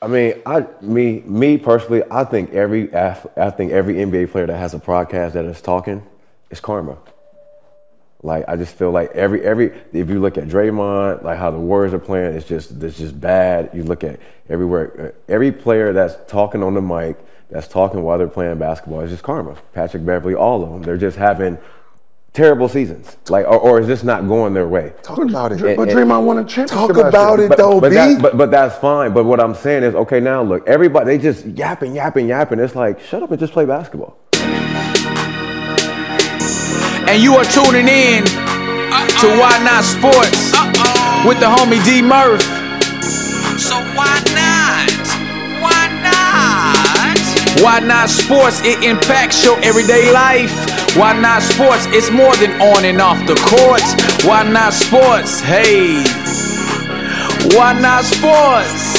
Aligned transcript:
I 0.00 0.06
mean, 0.06 0.34
I 0.46 0.66
me 0.80 1.20
me 1.20 1.58
personally, 1.58 2.02
I 2.10 2.24
think 2.24 2.52
every 2.52 2.94
I 2.94 3.50
think 3.50 3.72
every 3.72 3.94
NBA 3.94 4.30
player 4.30 4.46
that 4.46 4.56
has 4.56 4.74
a 4.74 4.78
podcast 4.78 5.32
that 5.32 5.44
is 5.44 5.60
talking 5.60 6.06
is 6.50 6.60
karma. 6.60 6.98
Like 8.22 8.44
I 8.48 8.56
just 8.56 8.74
feel 8.74 8.90
like 8.90 9.10
every 9.12 9.44
every 9.44 9.72
if 9.92 10.08
you 10.08 10.20
look 10.20 10.38
at 10.38 10.44
Draymond, 10.44 11.24
like 11.24 11.38
how 11.38 11.50
the 11.50 11.58
Warriors 11.58 11.94
are 11.94 11.98
playing, 11.98 12.34
it's 12.34 12.46
just 12.46 12.70
it's 12.82 12.98
just 12.98 13.20
bad. 13.20 13.70
You 13.72 13.82
look 13.82 14.04
at 14.04 14.20
everywhere, 14.48 15.14
uh, 15.28 15.32
every 15.32 15.50
player 15.50 15.92
that's 15.92 16.16
talking 16.30 16.62
on 16.62 16.74
the 16.74 16.82
mic, 16.82 17.16
that's 17.50 17.66
talking 17.66 18.02
while 18.02 18.18
they're 18.18 18.28
playing 18.28 18.58
basketball, 18.58 19.00
it's 19.00 19.10
just 19.10 19.24
karma. 19.24 19.56
Patrick 19.72 20.04
Beverley, 20.04 20.34
all 20.34 20.62
of 20.62 20.70
them, 20.70 20.82
they're 20.82 20.96
just 20.96 21.16
having 21.16 21.58
terrible 22.38 22.68
seasons. 22.68 23.16
Like 23.28 23.46
or, 23.46 23.58
or 23.58 23.80
is 23.80 23.88
this 23.88 24.04
not 24.04 24.28
going 24.28 24.54
their 24.54 24.68
way? 24.68 24.92
Talk 25.02 25.18
about 25.18 25.50
it. 25.50 25.60
And- 25.60 25.76
but 25.76 25.88
and- 25.88 25.98
Draymond 25.98 26.24
won 26.24 26.38
a 26.38 26.44
championship. 26.44 26.76
Talk 26.94 26.96
about 26.96 27.40
it 27.40 27.48
but, 27.48 27.58
though, 27.58 27.80
but, 27.80 27.90
B. 27.90 27.96
that, 27.96 28.22
but 28.22 28.38
but 28.38 28.50
that's 28.52 28.78
fine. 28.78 29.12
But 29.12 29.24
what 29.24 29.40
I'm 29.40 29.54
saying 29.54 29.82
is, 29.82 29.94
okay, 29.96 30.20
now 30.20 30.42
look, 30.42 30.66
everybody 30.68 31.06
they 31.06 31.18
just 31.18 31.44
yapping, 31.44 31.94
yapping, 31.94 32.28
yapping. 32.28 32.60
It's 32.60 32.76
like 32.76 33.00
shut 33.00 33.22
up 33.24 33.30
and 33.32 33.40
just 33.40 33.52
play 33.52 33.64
basketball. 33.66 34.16
and 37.10 37.20
you 37.22 37.34
are 37.34 37.44
tuning 37.44 37.88
in 37.88 38.22
to 38.24 39.26
Why 39.40 39.58
Not 39.66 39.82
Sports 39.82 40.52
with 41.26 41.40
the 41.40 41.50
homie 41.50 41.82
D 41.84 42.00
Murph. 42.02 42.42
So 43.58 43.74
why 43.98 44.14
not? 44.38 44.94
Why 45.64 45.82
not? 46.06 47.62
Why 47.64 47.80
not 47.80 48.08
sports? 48.08 48.60
It 48.62 48.84
impacts 48.84 49.44
your 49.44 49.58
everyday 49.64 50.12
life. 50.12 50.77
Why 50.98 51.12
not 51.18 51.42
sports? 51.42 51.86
It's 51.90 52.10
more 52.10 52.34
than 52.36 52.60
on 52.60 52.84
and 52.84 53.00
off 53.00 53.24
the 53.24 53.36
court. 53.46 53.82
Why 54.26 54.42
not 54.42 54.72
sports? 54.72 55.40
Hey. 55.40 56.02
Why 57.56 57.72
not 57.78 58.02
sports? 58.04 58.98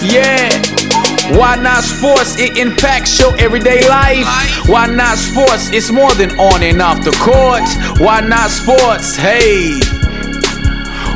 Yeah. 0.00 0.48
Why 1.36 1.56
not 1.56 1.82
sports? 1.82 2.38
It 2.38 2.56
impacts 2.56 3.18
your 3.18 3.36
everyday 3.40 3.86
life. 3.88 4.26
Why 4.68 4.86
not 4.86 5.18
sports? 5.18 5.70
It's 5.72 5.90
more 5.90 6.14
than 6.14 6.38
on 6.38 6.62
and 6.62 6.80
off 6.80 7.02
the 7.02 7.10
court. 7.18 7.66
Why 8.00 8.20
not 8.20 8.50
sports? 8.50 9.16
Hey. 9.16 9.80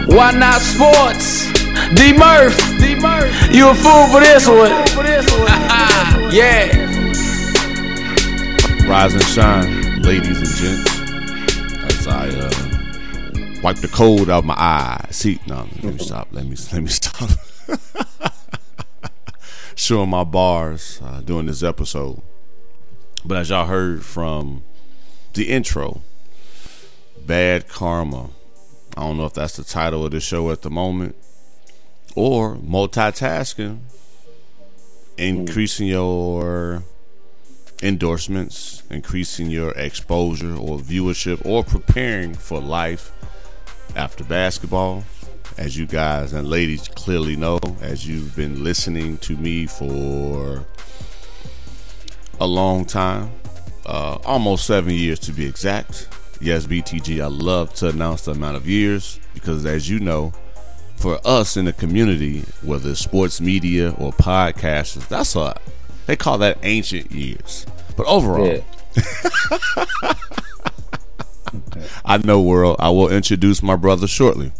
Why 0.06 0.32
not 0.32 0.60
sports? 0.60 1.46
D 1.94 2.12
Murph. 2.12 2.58
D 2.80 2.96
Murph. 2.96 3.30
You 3.55 3.68
a 3.70 3.74
fool 3.74 4.08
for 4.08 4.20
this 4.20 4.48
one. 4.48 4.70
yeah. 6.34 6.84
Rise 8.86 9.14
and 9.14 9.24
shine, 9.24 9.83
ladies 10.05 10.36
and 10.36 10.47
gents. 10.47 11.00
As 11.83 12.06
I 12.06 12.28
uh, 12.28 12.50
wipe 13.62 13.78
the 13.78 13.88
cold 13.88 14.28
out 14.28 14.41
of 14.41 14.44
my 14.44 14.55
eyes. 14.56 15.16
See, 15.16 15.41
no, 15.46 15.66
let 15.83 15.94
me 15.94 15.98
stop. 15.98 16.28
Let 16.30 16.44
me 16.44 16.56
let 16.72 16.83
me 16.83 16.88
stop. 16.88 17.30
Showing 19.74 20.11
my 20.11 20.24
bars 20.24 21.00
uh, 21.02 21.22
during 21.22 21.46
this 21.46 21.62
episode. 21.62 22.20
But 23.24 23.38
as 23.38 23.48
y'all 23.50 23.66
heard 23.66 24.05
from 24.05 24.62
the 25.33 25.48
intro, 25.48 26.02
Bad 27.27 27.68
Karma. 27.68 28.28
I 28.96 29.00
don't 29.00 29.16
know 29.16 29.24
if 29.24 29.33
that's 29.33 29.56
the 29.56 29.64
title 29.64 30.05
of 30.05 30.12
the 30.12 30.20
show 30.20 30.50
at 30.50 30.62
the 30.62 30.70
moment. 30.70 31.16
Or 32.14 32.55
multitasking, 32.56 33.80
increasing 35.16 35.89
your 35.89 36.84
endorsements, 37.84 38.82
increasing 38.90 39.50
your 39.50 39.72
exposure 39.72 40.56
or 40.56 40.78
viewership, 40.78 41.44
or 41.44 41.62
preparing 41.62 42.34
for 42.34 42.58
life 42.58 43.12
after 43.94 44.24
basketball. 44.24 45.04
As 45.58 45.77
you 45.77 45.86
guys 45.86 46.32
and 46.32 46.48
ladies 46.48 46.88
clearly 46.88 47.36
know, 47.36 47.60
as 47.80 48.08
you've 48.08 48.34
been 48.34 48.64
listening 48.64 49.18
to 49.18 49.36
me 49.36 49.66
for 49.66 50.64
a 52.40 52.46
long 52.46 52.84
time, 52.86 53.30
uh, 53.86 54.18
almost 54.24 54.66
seven 54.66 54.94
years 54.94 55.18
to 55.20 55.32
be 55.32 55.46
exact. 55.46 56.08
Yes, 56.40 56.66
BTG, 56.66 57.22
I 57.22 57.27
love 57.27 57.72
to 57.74 57.90
announce 57.90 58.22
the 58.22 58.33
amount 58.33 58.56
of 58.56 58.66
years 58.66 59.20
because, 59.34 59.64
as 59.66 59.89
you 59.89 60.01
know, 60.01 60.33
for 60.96 61.20
us 61.24 61.56
in 61.56 61.66
the 61.66 61.72
community, 61.72 62.40
whether 62.62 62.90
it's 62.90 63.01
sports 63.01 63.40
media 63.40 63.90
or 63.98 64.12
podcasters, 64.12 65.06
that's 65.06 65.36
a 65.36 65.55
they 66.06 66.16
call 66.16 66.39
that 66.39 66.58
ancient 66.62 67.12
years. 67.12 67.66
But 67.96 68.06
overall, 68.06 68.46
Yeah. 68.46 68.60
I 72.05 72.18
know 72.18 72.40
world. 72.40 72.77
I 72.78 72.90
will 72.90 73.08
introduce 73.08 73.62
my 73.62 73.77
brother 73.77 74.06
shortly. 74.06 74.52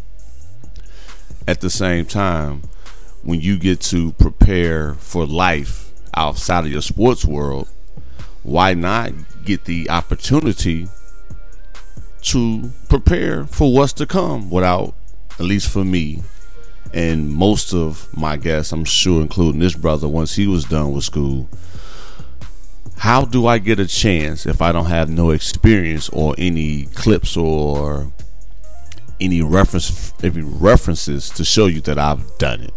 At 1.47 1.61
the 1.61 1.69
same 1.69 2.05
time, 2.05 2.63
when 3.23 3.41
you 3.41 3.57
get 3.57 3.81
to 3.81 4.13
prepare 4.13 4.95
for 4.95 5.25
life 5.25 5.91
outside 6.15 6.65
of 6.65 6.71
your 6.71 6.81
sports 6.81 7.25
world, 7.25 7.67
why 8.43 8.73
not 8.73 9.11
get 9.43 9.65
the 9.65 9.89
opportunity 9.89 10.87
to 12.21 12.71
prepare 12.89 13.45
for 13.45 13.73
what's 13.73 13.93
to 13.93 14.05
come 14.05 14.49
without, 14.49 14.95
at 15.39 15.45
least 15.45 15.69
for 15.69 15.83
me, 15.83 16.23
and 16.93 17.31
most 17.31 17.73
of 17.73 18.07
my 18.15 18.37
guests, 18.37 18.71
I'm 18.71 18.85
sure, 18.85 19.21
including 19.21 19.59
this 19.59 19.75
brother, 19.75 20.07
once 20.07 20.35
he 20.35 20.47
was 20.47 20.65
done 20.65 20.93
with 20.93 21.03
school, 21.03 21.49
how 22.97 23.25
do 23.25 23.47
I 23.47 23.57
get 23.57 23.79
a 23.79 23.85
chance 23.85 24.45
if 24.45 24.61
I 24.61 24.71
don't 24.71 24.85
have 24.85 25.09
no 25.09 25.31
experience 25.31 26.09
or 26.09 26.35
any 26.37 26.85
clips 26.85 27.37
or 27.37 28.11
any 29.19 29.41
reference 29.41 30.13
any 30.23 30.41
references 30.41 31.29
to 31.31 31.43
show 31.43 31.67
you 31.67 31.81
that 31.81 31.99
I've 31.99 32.37
done 32.37 32.61
it? 32.61 32.73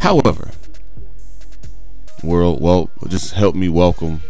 However, 0.00 0.50
world, 2.22 2.60
well, 2.60 2.90
just 3.08 3.34
help 3.34 3.54
me 3.54 3.68
welcome. 3.68 4.22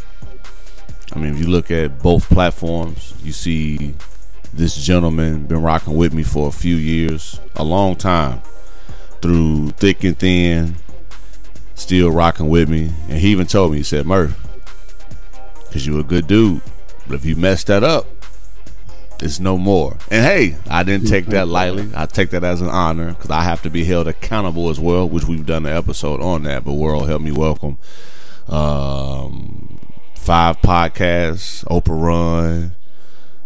I 1.12 1.18
mean, 1.18 1.34
if 1.34 1.40
you 1.40 1.46
look 1.48 1.70
at 1.70 2.02
both 2.02 2.28
platforms, 2.28 3.14
you 3.22 3.32
see 3.32 3.94
this 4.52 4.76
gentleman 4.76 5.46
been 5.46 5.62
rocking 5.62 5.94
with 5.94 6.12
me 6.12 6.22
for 6.22 6.48
a 6.48 6.52
few 6.52 6.76
years, 6.76 7.40
a 7.56 7.64
long 7.64 7.96
time, 7.96 8.42
through 9.20 9.70
thick 9.70 10.04
and 10.04 10.18
thin, 10.18 10.76
still 11.74 12.10
rocking 12.10 12.48
with 12.48 12.68
me. 12.68 12.92
And 13.08 13.18
he 13.18 13.28
even 13.28 13.46
told 13.46 13.72
me, 13.72 13.78
he 13.78 13.84
said, 13.84 14.06
Murph, 14.06 14.47
because 15.68 15.86
you're 15.86 16.00
a 16.00 16.04
good 16.04 16.26
dude. 16.26 16.62
But 17.06 17.16
if 17.16 17.24
you 17.24 17.36
mess 17.36 17.64
that 17.64 17.84
up, 17.84 18.06
it's 19.20 19.40
no 19.40 19.58
more. 19.58 19.96
And 20.10 20.24
hey, 20.24 20.56
I 20.70 20.82
didn't 20.82 21.08
take 21.08 21.26
that 21.26 21.48
lightly. 21.48 21.90
I 21.94 22.06
take 22.06 22.30
that 22.30 22.44
as 22.44 22.60
an 22.60 22.68
honor 22.68 23.14
because 23.14 23.30
I 23.30 23.42
have 23.42 23.62
to 23.62 23.70
be 23.70 23.84
held 23.84 24.06
accountable 24.08 24.70
as 24.70 24.78
well, 24.78 25.08
which 25.08 25.24
we've 25.24 25.46
done 25.46 25.66
an 25.66 25.76
episode 25.76 26.20
on 26.20 26.44
that. 26.44 26.64
But 26.64 26.74
world, 26.74 27.08
help 27.08 27.22
me 27.22 27.32
welcome 27.32 27.78
um, 28.48 29.78
five 30.14 30.60
podcasts, 30.60 31.64
Oprah 31.66 32.02
Run. 32.02 32.76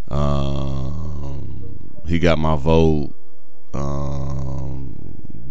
Um, 0.08 2.02
he 2.06 2.18
got 2.18 2.38
my 2.38 2.56
vote. 2.56 3.14
Um, 3.74 4.71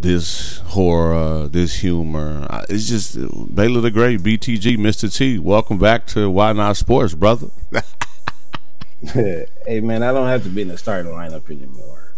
this 0.01 0.57
horror, 0.59 1.47
this 1.47 1.75
humor. 1.75 2.47
It's 2.69 2.87
just 2.87 3.15
Baylor 3.53 3.81
the 3.81 3.91
Great, 3.91 4.21
BTG, 4.21 4.77
Mr. 4.77 5.13
T. 5.15 5.37
Welcome 5.37 5.77
back 5.77 6.07
to 6.07 6.29
Why 6.29 6.53
Not 6.53 6.77
Sports, 6.77 7.13
brother. 7.13 7.47
hey 9.01 9.79
man, 9.81 10.03
I 10.03 10.11
don't 10.11 10.27
have 10.27 10.43
to 10.43 10.49
be 10.49 10.63
in 10.63 10.69
the 10.69 10.77
starting 10.77 11.11
lineup 11.11 11.49
anymore. 11.49 12.13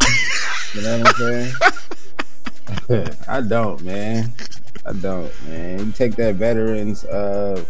you 0.74 0.82
know 0.82 1.00
what 1.00 1.08
I'm 1.08 1.16
saying? 2.90 3.16
I 3.28 3.42
don't, 3.42 3.82
man. 3.84 4.34
I 4.86 4.94
don't, 4.94 5.48
man. 5.48 5.80
You 5.80 5.92
take 5.92 6.16
that 6.16 6.36
veterans 6.36 7.04
uh 7.06 7.64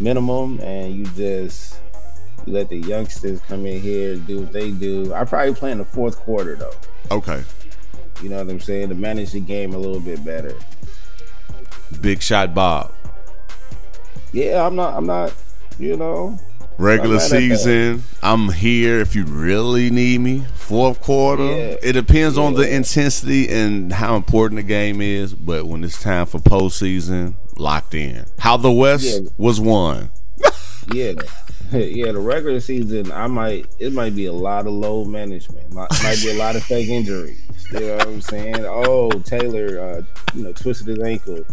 minimum 0.00 0.60
and 0.60 0.94
you 0.94 1.04
just 1.14 1.78
you 2.46 2.52
let 2.52 2.68
the 2.68 2.78
youngsters 2.78 3.40
come 3.42 3.66
in 3.66 3.80
here 3.80 4.16
do 4.16 4.40
what 4.40 4.52
they 4.52 4.72
do. 4.72 5.14
I 5.14 5.24
probably 5.24 5.54
play 5.54 5.70
in 5.70 5.78
the 5.78 5.84
fourth 5.84 6.18
quarter 6.18 6.56
though. 6.56 6.74
Okay. 7.10 7.44
You 8.24 8.30
know 8.30 8.38
what 8.38 8.48
I'm 8.48 8.58
saying? 8.58 8.88
To 8.88 8.94
manage 8.94 9.32
the 9.32 9.40
game 9.40 9.74
a 9.74 9.78
little 9.78 10.00
bit 10.00 10.24
better. 10.24 10.54
Big 12.00 12.22
shot 12.22 12.54
Bob. 12.54 12.90
Yeah, 14.32 14.66
I'm 14.66 14.74
not 14.74 14.94
I'm 14.96 15.04
not, 15.06 15.34
you 15.78 15.94
know. 15.98 16.38
Regular 16.78 17.20
season, 17.20 18.02
I'm 18.22 18.50
here 18.50 18.98
if 19.00 19.14
you 19.14 19.24
really 19.26 19.90
need 19.90 20.22
me. 20.22 20.42
Fourth 20.54 21.02
quarter, 21.02 21.44
Yeah. 21.44 21.76
it 21.82 21.92
depends 21.92 22.38
on 22.38 22.54
the 22.54 22.68
intensity 22.74 23.46
and 23.50 23.92
how 23.92 24.16
important 24.16 24.56
the 24.56 24.62
game 24.64 25.02
is. 25.02 25.34
But 25.34 25.66
when 25.66 25.84
it's 25.84 26.02
time 26.02 26.24
for 26.24 26.38
postseason, 26.38 27.34
locked 27.58 27.94
in. 27.94 28.24
How 28.38 28.56
the 28.56 28.72
West 28.72 29.04
Yeah. 29.04 29.28
was 29.36 29.60
won. 29.60 30.08
Yeah, 30.92 31.12
yeah. 31.72 32.12
The 32.12 32.20
regular 32.20 32.60
season, 32.60 33.10
I 33.12 33.26
might 33.26 33.66
it 33.78 33.92
might 33.92 34.14
be 34.14 34.26
a 34.26 34.32
lot 34.32 34.66
of 34.66 34.72
load 34.72 35.08
management. 35.08 35.72
Might, 35.72 35.90
might 36.02 36.20
be 36.22 36.30
a 36.30 36.38
lot 36.38 36.56
of 36.56 36.62
fake 36.64 36.88
injuries. 36.88 37.40
You 37.72 37.80
know 37.80 37.96
what 37.96 38.06
I'm 38.06 38.20
saying? 38.20 38.64
Oh, 38.66 39.10
Taylor, 39.10 39.80
uh, 39.80 40.02
you 40.34 40.44
know, 40.44 40.52
twisted 40.52 40.86
his 40.86 40.98
ankle 41.00 41.44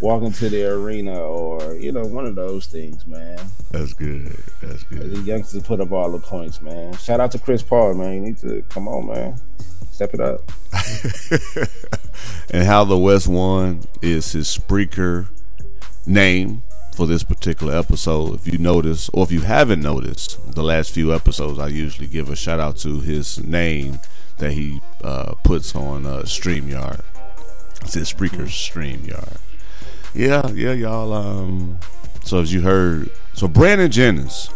walking 0.00 0.32
to 0.32 0.48
the 0.48 0.64
arena, 0.64 1.18
or 1.18 1.74
you 1.76 1.92
know, 1.92 2.02
one 2.02 2.26
of 2.26 2.34
those 2.34 2.66
things, 2.66 3.06
man. 3.06 3.38
That's 3.70 3.94
good. 3.94 4.36
That's 4.60 4.82
good. 4.84 5.10
The 5.10 5.20
youngsters 5.20 5.62
put 5.62 5.80
up 5.80 5.92
all 5.92 6.10
the 6.10 6.18
points, 6.18 6.60
man. 6.60 6.96
Shout 6.98 7.20
out 7.20 7.30
to 7.32 7.38
Chris 7.38 7.62
Paul, 7.62 7.94
man. 7.94 8.14
You 8.14 8.20
need 8.20 8.38
to 8.38 8.62
come 8.68 8.88
on, 8.88 9.06
man. 9.06 9.40
Step 9.90 10.14
it 10.14 10.20
up. 10.20 10.40
and 12.50 12.64
how 12.64 12.84
the 12.84 12.98
West 12.98 13.28
won 13.28 13.80
is 14.02 14.32
his 14.32 14.46
Spreaker 14.48 15.28
name 16.06 16.62
for 16.94 17.06
this 17.06 17.22
particular 17.22 17.76
episode. 17.76 18.34
If 18.34 18.46
you 18.46 18.58
notice, 18.58 19.08
or 19.10 19.24
if 19.24 19.32
you 19.32 19.40
haven't 19.40 19.80
noticed, 19.80 20.54
the 20.54 20.62
last 20.62 20.92
few 20.92 21.14
episodes, 21.14 21.58
I 21.58 21.68
usually 21.68 22.06
give 22.06 22.28
a 22.28 22.36
shout 22.36 22.60
out 22.60 22.76
to 22.78 23.00
his 23.00 23.42
name 23.42 23.98
that 24.38 24.52
he 24.52 24.80
uh, 25.02 25.34
puts 25.44 25.74
on 25.74 26.06
uh, 26.06 26.22
StreamYard. 26.22 27.00
It's 27.82 27.94
his 27.94 28.12
Spreaker 28.12 28.46
StreamYard. 28.46 29.38
Yeah, 30.14 30.48
yeah, 30.50 30.72
y'all. 30.72 31.12
Um, 31.12 31.78
so 32.24 32.40
as 32.40 32.52
you 32.52 32.60
heard, 32.60 33.10
so 33.34 33.48
Brandon 33.48 33.90
Jennings, 33.90 34.50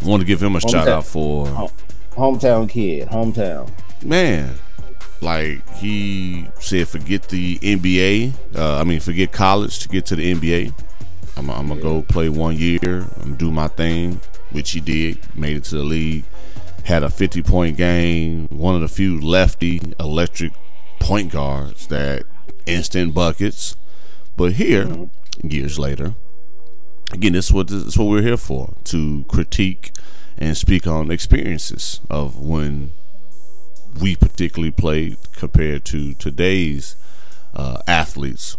I 0.00 0.06
want 0.06 0.20
to 0.20 0.26
give 0.26 0.42
him 0.42 0.56
a 0.56 0.58
hometown. 0.58 0.70
shout 0.70 0.88
out 0.88 1.06
for 1.06 1.46
hometown 2.14 2.68
kid, 2.68 3.08
hometown 3.08 3.70
man. 4.04 4.54
Like 5.20 5.68
he 5.76 6.48
said, 6.58 6.88
forget 6.88 7.28
the 7.28 7.58
NBA. 7.58 8.32
Uh, 8.56 8.78
I 8.80 8.84
mean, 8.84 8.98
forget 8.98 9.30
college 9.30 9.78
to 9.80 9.88
get 9.88 10.06
to 10.06 10.16
the 10.16 10.34
NBA. 10.34 10.72
I'm, 11.50 11.68
gonna 11.68 11.80
go 11.80 12.02
play 12.02 12.28
one 12.28 12.56
year. 12.56 13.06
I'm 13.20 13.36
do 13.36 13.50
my 13.50 13.68
thing, 13.68 14.20
which 14.50 14.72
he 14.72 14.80
did. 14.80 15.18
Made 15.36 15.56
it 15.56 15.64
to 15.64 15.76
the 15.76 15.82
league. 15.82 16.24
Had 16.84 17.02
a 17.02 17.10
50 17.10 17.42
point 17.42 17.76
game. 17.76 18.48
One 18.48 18.74
of 18.74 18.80
the 18.80 18.88
few 18.88 19.20
lefty 19.20 19.80
electric 20.00 20.52
point 21.00 21.32
guards 21.32 21.86
that 21.88 22.24
instant 22.66 23.14
buckets. 23.14 23.76
But 24.36 24.52
here, 24.52 24.86
mm-hmm. 24.86 25.48
years 25.48 25.78
later, 25.78 26.14
again, 27.12 27.32
this 27.32 27.46
is 27.46 27.52
what 27.52 27.68
this 27.68 27.82
is 27.82 27.98
what 27.98 28.06
we're 28.06 28.22
here 28.22 28.36
for 28.36 28.74
to 28.84 29.24
critique 29.28 29.92
and 30.38 30.56
speak 30.56 30.86
on 30.86 31.10
experiences 31.10 32.00
of 32.10 32.38
when 32.38 32.92
we 34.00 34.16
particularly 34.16 34.70
played 34.70 35.18
compared 35.36 35.84
to 35.84 36.14
today's 36.14 36.96
uh, 37.54 37.78
athletes. 37.86 38.56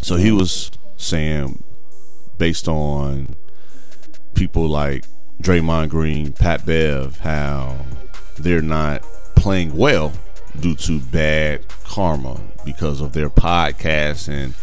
So 0.00 0.16
he 0.16 0.30
was 0.30 0.70
saying, 0.96 1.62
based 2.42 2.66
on 2.66 3.36
people 4.34 4.66
like 4.66 5.06
Draymond 5.40 5.90
Green, 5.90 6.32
Pat 6.32 6.66
Bev, 6.66 7.20
how 7.20 7.76
they're 8.36 8.60
not 8.60 9.02
playing 9.36 9.76
well 9.76 10.12
due 10.58 10.74
to 10.74 10.98
bad 10.98 11.64
karma 11.84 12.40
because 12.64 13.00
of 13.00 13.12
their 13.12 13.30
podcasts 13.30 14.28
and 14.28 14.54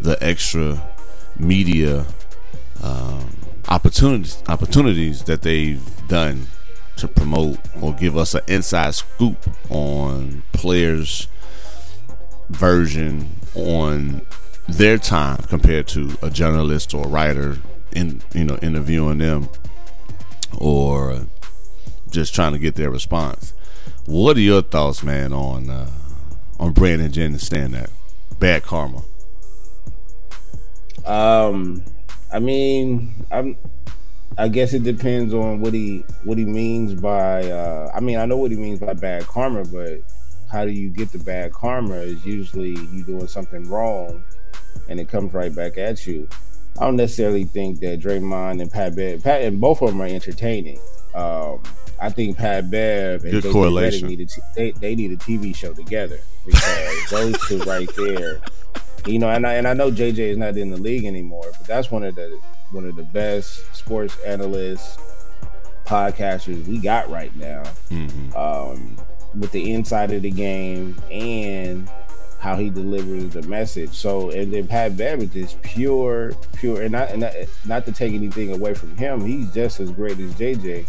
the 0.00 0.16
extra 0.24 0.80
media 1.36 2.06
um, 2.84 3.28
opportunities 3.70 4.40
opportunities 4.46 5.24
that 5.24 5.42
they've 5.42 6.06
done 6.06 6.46
to 6.94 7.08
promote 7.08 7.58
or 7.82 7.92
give 7.92 8.16
us 8.16 8.36
an 8.36 8.42
inside 8.46 8.94
scoop 8.94 9.50
on 9.68 10.44
players' 10.52 11.26
version 12.50 13.28
on 13.56 14.22
their 14.68 14.98
time 14.98 15.38
compared 15.48 15.86
to 15.88 16.16
a 16.22 16.30
journalist 16.30 16.92
or 16.94 17.06
a 17.06 17.08
writer 17.08 17.58
in 17.92 18.22
you 18.34 18.44
know 18.44 18.56
interviewing 18.62 19.18
them 19.18 19.48
or 20.58 21.26
just 22.10 22.34
trying 22.34 22.52
to 22.52 22.58
get 22.58 22.74
their 22.74 22.90
response. 22.90 23.52
What 24.06 24.36
are 24.36 24.40
your 24.40 24.62
thoughts, 24.62 25.02
man, 25.02 25.32
on 25.32 25.70
uh, 25.70 25.90
on 26.58 26.72
Brandon 26.72 27.10
Jennings 27.10 27.46
saying 27.46 27.72
that 27.72 27.90
bad 28.38 28.62
karma? 28.62 29.02
Um, 31.04 31.84
I 32.32 32.38
mean, 32.38 33.26
I'm. 33.30 33.56
I 34.38 34.48
guess 34.48 34.74
it 34.74 34.82
depends 34.82 35.32
on 35.32 35.60
what 35.60 35.72
he 35.72 36.04
what 36.24 36.36
he 36.36 36.44
means 36.44 36.94
by. 36.94 37.50
Uh, 37.50 37.90
I 37.94 38.00
mean, 38.00 38.18
I 38.18 38.26
know 38.26 38.36
what 38.36 38.50
he 38.50 38.56
means 38.56 38.80
by 38.80 38.92
bad 38.92 39.26
karma, 39.26 39.64
but 39.64 40.02
how 40.50 40.64
do 40.64 40.70
you 40.70 40.88
get 40.88 41.10
the 41.10 41.18
bad 41.18 41.52
karma? 41.52 41.94
Is 41.94 42.24
usually 42.26 42.76
you 42.92 43.02
doing 43.02 43.28
something 43.28 43.68
wrong, 43.68 44.22
and 44.88 45.00
it 45.00 45.08
comes 45.08 45.32
right 45.34 45.54
back 45.54 45.78
at 45.78 46.06
you. 46.06 46.28
I 46.78 46.84
don't 46.84 46.96
necessarily 46.96 47.44
think 47.44 47.80
that 47.80 48.00
Draymond 48.00 48.60
and 48.60 48.70
Pat 48.70 48.94
Bev, 48.94 49.22
Pat 49.22 49.42
and 49.42 49.60
both 49.60 49.80
of 49.80 49.88
them 49.88 50.02
are 50.02 50.06
entertaining. 50.06 50.78
Um, 51.14 51.62
I 52.00 52.10
think 52.10 52.36
Pat 52.36 52.70
Bev 52.70 53.24
and 53.24 53.42
Good 53.42 53.52
correlation. 53.52 54.08
Need 54.08 54.20
a 54.20 54.26
t- 54.26 54.42
they, 54.54 54.70
they 54.72 54.94
need 54.94 55.12
a 55.12 55.16
TV 55.16 55.56
show 55.56 55.72
together 55.72 56.18
because 56.44 57.06
those 57.10 57.48
two 57.48 57.58
right 57.60 57.88
there 57.96 58.42
you 59.06 59.18
know, 59.18 59.30
and 59.30 59.46
I 59.46 59.54
and 59.54 59.66
I 59.68 59.74
know 59.74 59.90
JJ 59.90 60.18
is 60.18 60.36
not 60.36 60.56
in 60.56 60.70
the 60.70 60.76
league 60.76 61.04
anymore, 61.04 61.50
but 61.52 61.66
that's 61.66 61.90
one 61.90 62.04
of 62.04 62.14
the 62.14 62.38
one 62.72 62.86
of 62.86 62.96
the 62.96 63.02
best 63.04 63.74
sports 63.74 64.16
analysts 64.26 64.98
podcasters 65.84 66.66
we 66.66 66.78
got 66.78 67.08
right 67.08 67.34
now. 67.36 67.62
Mm-hmm. 67.90 68.36
Um, 68.36 68.96
with 69.34 69.52
the 69.52 69.72
inside 69.72 70.12
of 70.12 70.22
the 70.22 70.30
game 70.30 71.00
and 71.10 71.90
how 72.38 72.56
he 72.56 72.70
delivers 72.70 73.30
the 73.30 73.42
message. 73.42 73.94
So 73.94 74.30
and 74.30 74.52
then 74.52 74.66
Pat 74.66 74.96
Bev 74.96 75.34
is 75.36 75.56
pure, 75.62 76.32
pure, 76.56 76.82
and 76.82 76.92
not 76.92 77.10
and 77.10 77.20
not, 77.20 77.32
not 77.64 77.84
to 77.86 77.92
take 77.92 78.12
anything 78.12 78.52
away 78.52 78.74
from 78.74 78.96
him, 78.96 79.24
he's 79.24 79.52
just 79.52 79.80
as 79.80 79.90
great 79.90 80.18
as 80.18 80.34
JJ. 80.34 80.86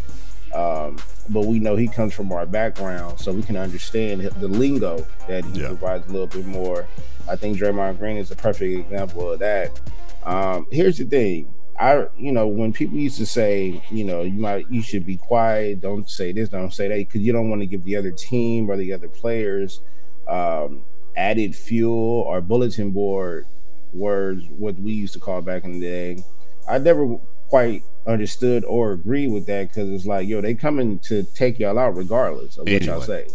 Um, 0.54 0.98
but 1.30 1.46
we 1.46 1.60
know 1.60 1.76
he 1.76 1.88
comes 1.88 2.14
from 2.14 2.32
our 2.32 2.46
background, 2.46 3.20
so 3.20 3.32
we 3.32 3.44
can 3.44 3.58
understand 3.58 4.22
the 4.22 4.48
lingo 4.48 5.06
that 5.28 5.44
he 5.46 5.62
yeah. 5.62 5.68
provides 5.68 6.08
a 6.08 6.12
little 6.12 6.28
bit 6.28 6.46
more. 6.46 6.88
I 7.30 7.36
think 7.36 7.58
Draymond 7.58 8.00
Green 8.00 8.18
is 8.18 8.32
a 8.32 8.36
perfect 8.36 8.80
example 8.80 9.32
of 9.32 9.40
that. 9.40 9.80
Um, 10.24 10.68
here's 10.72 10.98
the 10.98 11.06
thing. 11.06 11.54
I, 11.80 12.08
you 12.18 12.32
know, 12.32 12.48
when 12.48 12.74
people 12.74 12.98
used 12.98 13.18
to 13.18 13.26
say, 13.26 13.84
you 13.92 14.04
know, 14.04 14.24
you 14.24 14.40
might, 14.40 14.70
you 14.72 14.82
should 14.82 15.06
be 15.06 15.18
quiet, 15.18 15.82
don't 15.82 16.10
say 16.10 16.32
this, 16.32 16.50
don't 16.50 16.74
say 16.74 16.88
that, 16.88 16.98
because 16.98 17.22
you 17.22 17.34
don't 17.34 17.50
want 17.50 17.62
to 17.62 17.68
give 17.68 17.84
the 17.84 17.96
other 17.98 18.12
team 18.12 18.72
or 18.72 18.78
the 18.78 18.94
other 18.94 19.08
players 19.08 19.82
um, 20.28 20.84
added 21.18 21.56
fuel 21.56 22.22
or 22.22 22.40
bulletin 22.40 22.92
board 22.92 23.46
words, 23.94 24.46
what 24.50 24.76
we 24.80 24.94
used 24.94 25.14
to 25.14 25.20
call 25.20 25.42
back 25.42 25.64
in 25.64 25.74
the 25.74 25.80
day. 25.80 26.24
I 26.70 26.78
never 26.78 27.18
quite 27.50 27.84
understood 28.06 28.64
or 28.66 28.92
agree 28.92 29.28
with 29.28 29.46
that 29.48 29.70
because 29.70 29.90
it's 29.90 30.06
like, 30.06 30.28
yo, 30.28 30.42
they 30.42 30.54
coming 30.54 31.00
to 31.00 31.24
take 31.24 31.60
y'all 31.60 31.80
out 31.80 31.96
regardless 31.96 32.58
of 32.58 32.68
what 32.68 32.82
y'all 32.84 33.02
say. 33.02 33.28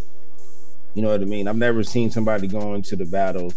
You 0.95 1.03
know 1.03 1.09
what 1.09 1.23
I 1.23 1.25
mean? 1.25 1.49
I've 1.49 1.57
never 1.57 1.83
seen 1.83 2.11
somebody 2.11 2.47
go 2.47 2.75
into 2.75 2.97
the 2.97 3.07
battle 3.07 3.53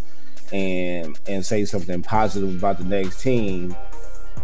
and 0.54 1.20
and 1.28 1.46
say 1.46 1.66
something 1.66 2.02
positive 2.04 2.56
about 2.56 2.78
the 2.78 2.86
next 2.86 3.20
team 3.22 3.76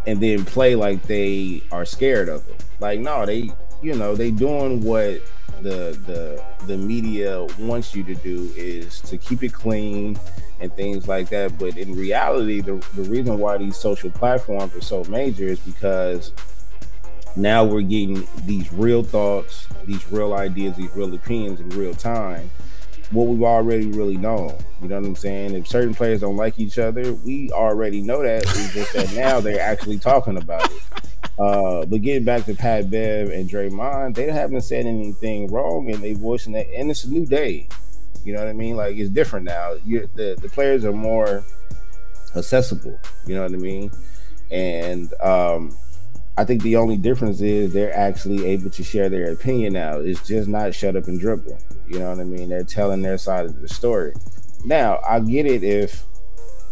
and 0.08 0.20
then 0.20 0.44
play 0.46 0.76
like 0.76 1.04
they 1.04 1.64
are 1.72 1.86
scared 1.86 2.28
of 2.28 2.48
it. 2.50 2.64
Like, 2.80 3.00
no, 3.00 3.26
they 3.26 3.52
you 3.82 3.96
know, 3.96 4.16
they 4.16 4.32
doing 4.32 4.82
what 4.82 5.22
the 5.62 5.98
the 6.06 6.44
the 6.66 6.78
media 6.78 7.46
wants 7.60 7.96
you 7.96 8.04
to 8.04 8.16
do 8.16 8.52
is 8.56 9.02
to 9.02 9.18
keep 9.18 9.44
it 9.44 9.54
clean 9.54 10.20
and 10.60 10.74
things 10.74 11.08
like 11.08 11.30
that. 11.30 11.58
But 11.58 11.78
in 11.78 11.96
reality, 11.96 12.62
the, 12.62 12.76
the 12.96 13.04
reason 13.04 13.40
why 13.40 13.58
these 13.58 13.76
social 13.76 14.12
platforms 14.12 14.76
are 14.76 14.82
so 14.82 15.04
major 15.06 15.46
is 15.46 15.60
because 15.60 16.32
now 17.36 17.64
we're 17.64 17.82
getting 17.82 18.28
these 18.46 18.72
real 18.72 19.04
thoughts, 19.04 19.68
these 19.86 20.10
real 20.12 20.34
ideas, 20.34 20.76
these 20.78 20.94
real 20.96 21.14
opinions 21.14 21.60
in 21.60 21.70
real 21.70 21.94
time. 21.94 22.50
What 23.12 23.28
we've 23.28 23.44
already 23.44 23.88
really 23.88 24.18
known. 24.18 24.56
You 24.82 24.88
know 24.88 25.00
what 25.00 25.06
I'm 25.06 25.16
saying? 25.16 25.54
If 25.54 25.68
certain 25.68 25.94
players 25.94 26.22
don't 26.22 26.38
like 26.38 26.60
each 26.60 26.80
other, 26.80 27.14
we 27.14 27.52
already 27.52 28.02
know 28.02 28.22
that. 28.22 28.44
It's 28.44 28.74
just 28.74 28.94
that 28.94 29.14
now 29.14 29.42
they're 29.42 29.60
actually 29.60 30.00
talking 30.00 30.38
about 30.38 30.72
it. 30.72 30.82
Uh, 31.42 31.86
but 31.88 32.02
getting 32.02 32.24
back 32.24 32.46
to 32.46 32.54
Pat 32.54 32.92
Bev 32.92 33.30
and 33.30 33.50
Draymond, 33.50 34.14
they 34.16 34.32
haven't 34.32 34.62
said 34.62 34.86
anything 34.86 35.48
wrong, 35.48 35.90
and 35.92 36.04
they 36.04 36.14
voicing 36.14 36.54
that, 36.54 36.68
and 36.72 36.92
it's 36.92 37.04
a 37.04 37.10
new 37.10 37.26
day. 37.26 37.68
You 38.24 38.34
know 38.34 38.40
what 38.40 38.50
I 38.50 38.54
mean? 38.54 38.76
Like 38.76 38.96
it's 38.98 39.10
different 39.10 39.46
now. 39.46 39.76
You're, 39.84 40.06
the 40.16 40.38
the 40.40 40.50
players 40.50 40.86
are 40.86 40.92
more 40.92 41.44
accessible. 42.36 43.00
You 43.26 43.36
know 43.36 43.42
what 43.42 43.54
I 43.54 43.58
mean? 43.58 43.90
And 44.52 45.12
um, 45.22 45.76
I 46.38 46.46
think 46.46 46.62
the 46.62 46.76
only 46.76 46.98
difference 46.98 47.42
is 47.42 47.74
they're 47.74 47.96
actually 47.96 48.46
able 48.46 48.70
to 48.70 48.84
share 48.84 49.10
their 49.10 49.32
opinion 49.32 49.74
now. 49.74 49.98
It's 49.98 50.26
just 50.28 50.48
not 50.48 50.76
shut 50.76 50.96
up 50.96 51.08
and 51.08 51.20
dribble. 51.20 51.58
You 51.88 52.00
know 52.00 52.10
what 52.12 52.20
I 52.20 52.24
mean? 52.24 52.50
They're 52.50 52.64
telling 52.64 53.02
their 53.02 53.18
side 53.18 53.46
of 53.46 53.60
the 53.62 53.68
story. 53.68 54.14
Now, 54.64 55.00
I 55.04 55.20
get 55.20 55.48
it 55.48 55.64
if 55.64 56.04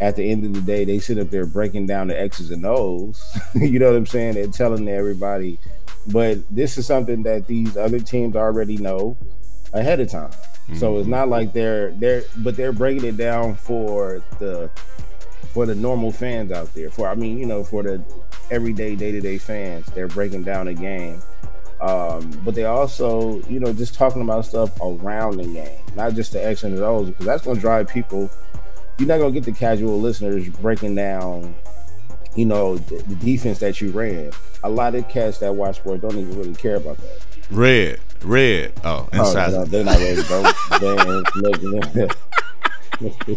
at 0.01 0.15
the 0.15 0.29
end 0.29 0.45
of 0.45 0.53
the 0.53 0.61
day 0.61 0.85
they 0.85 0.99
sit 0.99 1.17
up 1.17 1.29
there 1.29 1.45
breaking 1.45 1.85
down 1.85 2.07
the 2.07 2.19
X's 2.19 2.51
and 2.51 2.65
O's. 2.65 3.37
you 3.55 3.79
know 3.79 3.87
what 3.87 3.95
I'm 3.95 4.05
saying? 4.05 4.35
They're 4.35 4.47
telling 4.47 4.87
everybody. 4.87 5.59
But 6.07 6.39
this 6.49 6.77
is 6.77 6.87
something 6.87 7.23
that 7.23 7.47
these 7.47 7.77
other 7.77 7.99
teams 7.99 8.35
already 8.35 8.77
know 8.77 9.17
ahead 9.73 9.99
of 9.99 10.09
time. 10.09 10.31
So 10.75 10.97
it's 10.97 11.03
mm-hmm. 11.03 11.11
not 11.11 11.29
like 11.29 11.53
they're 11.53 11.91
they're 11.91 12.23
but 12.37 12.55
they're 12.55 12.71
breaking 12.71 13.05
it 13.05 13.17
down 13.17 13.55
for 13.55 14.21
the 14.37 14.69
for 15.51 15.65
the 15.65 15.73
normal 15.73 16.11
fans 16.11 16.51
out 16.51 16.73
there. 16.75 16.91
For 16.91 17.07
I 17.07 17.15
mean, 17.15 17.39
you 17.39 17.45
know, 17.45 17.63
for 17.63 17.81
the 17.81 18.03
everyday, 18.51 18.95
day 18.95 19.11
to 19.11 19.21
day 19.21 19.37
fans. 19.37 19.87
They're 19.87 20.07
breaking 20.07 20.43
down 20.43 20.67
a 20.67 20.73
game. 20.73 21.21
Um, 21.81 22.29
but 22.43 22.55
they 22.55 22.65
also, 22.65 23.41
you 23.43 23.59
know, 23.59 23.71
just 23.71 23.93
talking 23.93 24.21
about 24.21 24.45
stuff 24.45 24.77
around 24.81 25.37
the 25.37 25.45
game, 25.45 25.79
not 25.95 26.13
just 26.13 26.33
the 26.33 26.45
X 26.45 26.63
and 26.63 26.77
the 26.77 26.85
O's, 26.85 27.07
because 27.09 27.25
that's 27.25 27.43
going 27.43 27.55
to 27.55 27.61
drive 27.61 27.87
people. 27.87 28.29
You're 28.99 29.07
not 29.07 29.17
going 29.19 29.33
to 29.33 29.39
get 29.39 29.45
the 29.45 29.57
casual 29.57 29.99
listeners 29.99 30.49
breaking 30.49 30.95
down, 30.95 31.55
you 32.35 32.45
know, 32.45 32.77
the, 32.77 32.97
the, 33.03 33.15
defense 33.15 33.59
that 33.59 33.79
you 33.79 33.91
ran. 33.91 34.31
A 34.63 34.69
lot 34.69 34.93
of 34.93 35.07
cats 35.07 35.37
that 35.39 35.55
watch 35.55 35.77
sports 35.77 36.01
don't 36.01 36.17
even 36.17 36.37
really 36.37 36.53
care 36.53 36.75
about 36.75 36.97
that. 36.97 37.21
Red, 37.49 38.01
red. 38.23 38.73
Oh, 38.83 39.07
inside. 39.13 39.53
Oh, 39.53 39.59
no, 39.59 39.65
they're 39.65 39.85
not 39.85 39.97
ready. 39.97 40.21
Don't. 40.23 40.45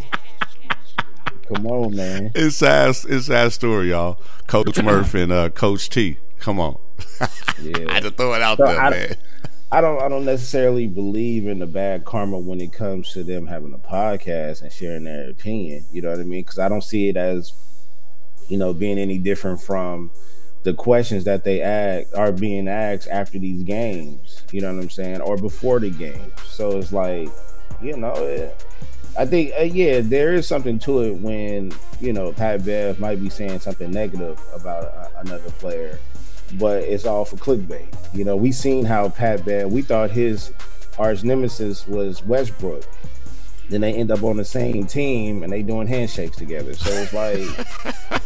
Come 1.54 1.66
on, 1.66 1.95
man. 1.95 2.33
Inside, 2.35 2.97
inside 3.09 3.52
story, 3.52 3.90
y'all. 3.90 4.21
Coach 4.47 4.83
Murph 4.83 5.14
and 5.14 5.31
uh, 5.31 5.50
Coach 5.50 5.88
T. 5.88 6.19
Come 6.38 6.59
on. 6.59 6.76
Yeah. 7.62 7.87
I 7.88 7.92
had 7.95 8.02
to 8.02 8.11
throw 8.11 8.35
it 8.35 8.42
out 8.42 8.59
so 8.59 8.66
there, 8.66 8.81
I, 8.81 8.90
man. 8.90 9.16
I 9.73 9.81
don't 9.81 10.02
I 10.02 10.09
don't 10.11 10.26
necessarily 10.26 10.87
believe 10.87 11.47
in 11.47 11.59
the 11.59 11.67
bad 11.67 12.05
karma 12.05 12.38
when 12.38 12.61
it 12.61 12.75
comes 12.75 13.11
to 13.14 13.25
them 13.25 13.47
having 13.47 13.73
a 13.73 13.79
podcast 13.79 14.61
and 14.61 14.71
sharing 14.71 15.05
their 15.05 15.31
opinion. 15.31 15.87
You 15.91 16.02
know 16.02 16.11
what 16.11 16.21
I 16.21 16.25
mean? 16.25 16.43
Because 16.43 16.59
I 16.59 16.69
don't 16.69 16.85
see 16.85 17.09
it 17.09 17.17
as, 17.17 17.55
you 18.49 18.59
know, 18.59 18.75
being 18.75 18.99
any 18.99 19.17
different 19.17 19.62
from 19.62 20.11
the 20.64 20.75
questions 20.75 21.25
that 21.25 21.45
they 21.45 21.62
ask 21.62 22.14
are 22.14 22.33
being 22.33 22.69
asked 22.69 23.09
after 23.09 23.38
these 23.38 23.62
games. 23.62 24.43
You 24.52 24.61
know 24.61 24.75
what 24.75 24.83
I'm 24.83 24.91
saying? 24.91 25.23
Or 25.23 25.38
before 25.38 25.81
the 25.81 25.88
game. 25.88 26.33
So 26.45 26.76
it's 26.76 26.93
like, 26.93 27.31
you 27.81 27.97
know, 27.97 28.12
it, 28.12 28.67
I 29.17 29.25
think 29.25 29.52
uh, 29.59 29.62
yeah, 29.62 30.00
there 30.02 30.35
is 30.35 30.47
something 30.47 30.79
to 30.81 31.00
it 31.00 31.14
when 31.14 31.73
you 31.99 32.12
know 32.12 32.31
Pat 32.33 32.62
Bev 32.64 33.00
might 33.00 33.23
be 33.23 33.31
saying 33.31 33.61
something 33.61 33.91
negative 33.91 34.38
about 34.55 34.85
uh, 34.85 35.09
another 35.21 35.50
player, 35.52 35.99
but 36.59 36.82
it's 36.82 37.04
all 37.04 37.25
for 37.25 37.37
clickbait. 37.37 37.87
You 38.14 38.25
know, 38.25 38.37
we 38.37 38.52
seen 38.52 38.85
how 38.85 39.09
Pat 39.09 39.44
Bev. 39.44 39.73
We 39.73 39.82
thought 39.82 40.11
his 40.11 40.52
arch 40.99 41.25
nemesis 41.25 41.87
was 41.87 42.25
Westbrook. 42.25 42.85
Then 43.68 43.80
they 43.80 43.94
end 43.94 44.11
up 44.11 44.23
on 44.23 44.37
the 44.37 44.44
same 44.44 44.87
team 44.87 45.42
and 45.42 45.52
they 45.52 45.62
doing 45.62 45.87
handshakes 45.87 46.37
together. 46.37 46.75
So 46.75 46.90
it's 46.90 47.12
like. 47.12 47.38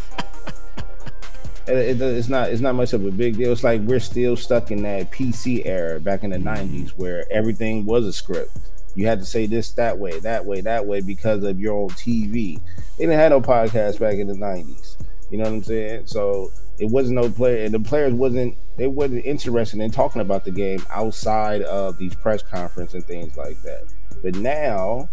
it, 1.69 2.01
it, 2.01 2.01
it's 2.01 2.29
not 2.29 2.51
it's 2.51 2.61
not 2.61 2.75
much 2.75 2.93
of 2.93 3.05
a 3.05 3.11
big 3.11 3.37
deal. 3.37 3.53
It's 3.53 3.65
like 3.65 3.81
we're 3.83 4.01
still 4.01 4.37
stuck 4.37 4.71
in 4.71 4.83
that 4.83 5.11
PC 5.11 5.65
era 5.67 6.01
back 6.01 6.25
in 6.25 6.31
the 6.31 6.39
mm-hmm. 6.39 6.77
'90s 6.77 6.91
where 6.91 7.25
everything 7.31 7.85
was 7.85 8.07
a 8.07 8.13
script 8.13 8.57
you 8.97 9.07
had 9.07 9.21
to 9.21 9.27
say 9.27 9.47
this 9.47 9.73
that 9.73 9.99
way, 9.99 10.19
that 10.21 10.45
way, 10.45 10.63
that 10.63 10.87
way 10.87 11.01
because 11.01 11.45
of 11.45 11.61
your 11.61 11.77
own 11.77 11.91
TV. 11.91 12.59
They 12.97 13.05
didn't 13.05 13.19
have 13.19 13.31
no 13.31 13.43
podcast 13.43 14.01
back 14.01 14.15
in 14.15 14.27
the 14.27 14.35
nineties. 14.35 14.97
You 15.31 15.39
know 15.39 15.45
what 15.45 15.53
I'm 15.53 15.63
saying? 15.63 16.07
So 16.07 16.51
it 16.79 16.87
wasn't 16.87 17.17
no 17.17 17.31
player, 17.31 17.65
and 17.65 17.75
the 17.75 17.81
players 17.81 18.13
wasn't 18.13 18.57
they 18.77 18.87
wasn't 18.87 19.25
interested 19.25 19.81
in 19.81 19.91
talking 19.91 20.21
about 20.21 20.45
the 20.45 20.51
game 20.51 20.85
outside 20.91 21.63
of 21.63 21.99
these 21.99 22.15
press 22.15 22.43
conference 22.43 22.95
and 22.95 23.05
things 23.05 23.37
like 23.37 23.61
that. 23.63 23.85
But 24.23 24.37
now, 24.37 25.09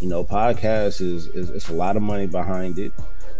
you 0.00 0.08
know, 0.08 0.24
podcast 0.24 1.00
is 1.00 1.26
is 1.28 1.50
it's 1.50 1.68
a 1.68 1.74
lot 1.74 1.96
of 1.96 2.02
money 2.02 2.26
behind 2.26 2.78
it. 2.78 2.92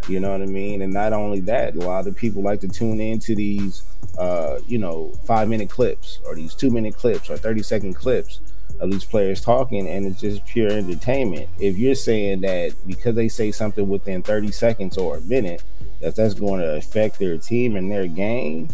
You 0.08 0.18
know 0.18 0.32
what 0.32 0.42
I 0.42 0.46
mean? 0.46 0.82
And 0.82 0.92
not 0.92 1.12
only 1.12 1.40
that, 1.40 1.76
a 1.76 1.78
lot 1.78 2.06
of 2.06 2.16
people 2.16 2.42
like 2.42 2.60
to 2.60 2.68
tune 2.68 3.00
into 3.00 3.36
these, 3.36 3.82
uh, 4.18 4.58
you 4.66 4.78
know, 4.78 5.12
five 5.24 5.48
minute 5.48 5.70
clips 5.70 6.18
or 6.26 6.34
these 6.34 6.54
two 6.54 6.70
minute 6.70 6.96
clips 6.96 7.30
or 7.30 7.36
30 7.36 7.62
second 7.62 7.94
clips 7.94 8.40
of 8.80 8.90
these 8.90 9.04
players 9.04 9.40
talking 9.40 9.86
and 9.88 10.06
it's 10.06 10.20
just 10.20 10.44
pure 10.44 10.70
entertainment. 10.70 11.48
If 11.60 11.78
you're 11.78 11.94
saying 11.94 12.40
that 12.40 12.74
because 12.84 13.14
they 13.14 13.28
say 13.28 13.52
something 13.52 13.88
within 13.88 14.22
30 14.22 14.50
seconds 14.50 14.98
or 14.98 15.18
a 15.18 15.20
minute, 15.20 15.62
that 16.02 16.16
that's 16.16 16.34
going 16.34 16.60
to 16.60 16.76
affect 16.76 17.18
their 17.18 17.38
team 17.38 17.76
and 17.76 17.90
their 17.90 18.06
game, 18.06 18.68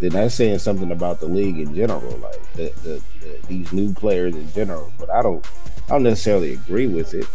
then 0.00 0.10
that's 0.10 0.34
saying 0.34 0.58
something 0.58 0.90
about 0.90 1.20
the 1.20 1.26
league 1.26 1.58
in 1.58 1.74
general, 1.74 2.16
like 2.18 2.52
the, 2.54 2.72
the, 2.82 3.02
the, 3.20 3.46
these 3.48 3.72
new 3.72 3.92
players 3.92 4.34
in 4.34 4.50
general. 4.52 4.92
But 4.98 5.10
I 5.10 5.22
don't, 5.22 5.46
I 5.86 5.90
don't 5.90 6.04
necessarily 6.04 6.54
agree 6.54 6.86
with 6.86 7.14
it. 7.14 7.26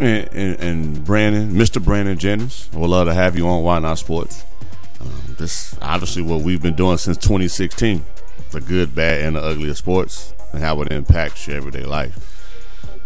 And, 0.00 0.28
and, 0.32 0.60
and 0.60 1.04
Brandon, 1.04 1.52
Mr. 1.52 1.82
Brandon 1.82 2.18
Jennings, 2.18 2.68
we'd 2.72 2.86
love 2.88 3.06
to 3.06 3.14
have 3.14 3.36
you 3.36 3.46
on 3.48 3.62
Why 3.62 3.78
Not 3.78 3.98
Sports. 3.98 4.44
Um, 5.00 5.36
this 5.38 5.76
obviously 5.80 6.22
what 6.22 6.40
we've 6.40 6.60
been 6.60 6.74
doing 6.74 6.98
since 6.98 7.16
2016 7.18 8.04
the 8.50 8.60
good, 8.60 8.94
bad, 8.94 9.22
and 9.22 9.36
the 9.36 9.42
ugly 9.42 9.68
of 9.68 9.76
sports 9.76 10.32
and 10.52 10.62
how 10.62 10.80
it 10.80 10.90
impacts 10.92 11.46
your 11.46 11.56
everyday 11.56 11.84
life. 11.84 12.18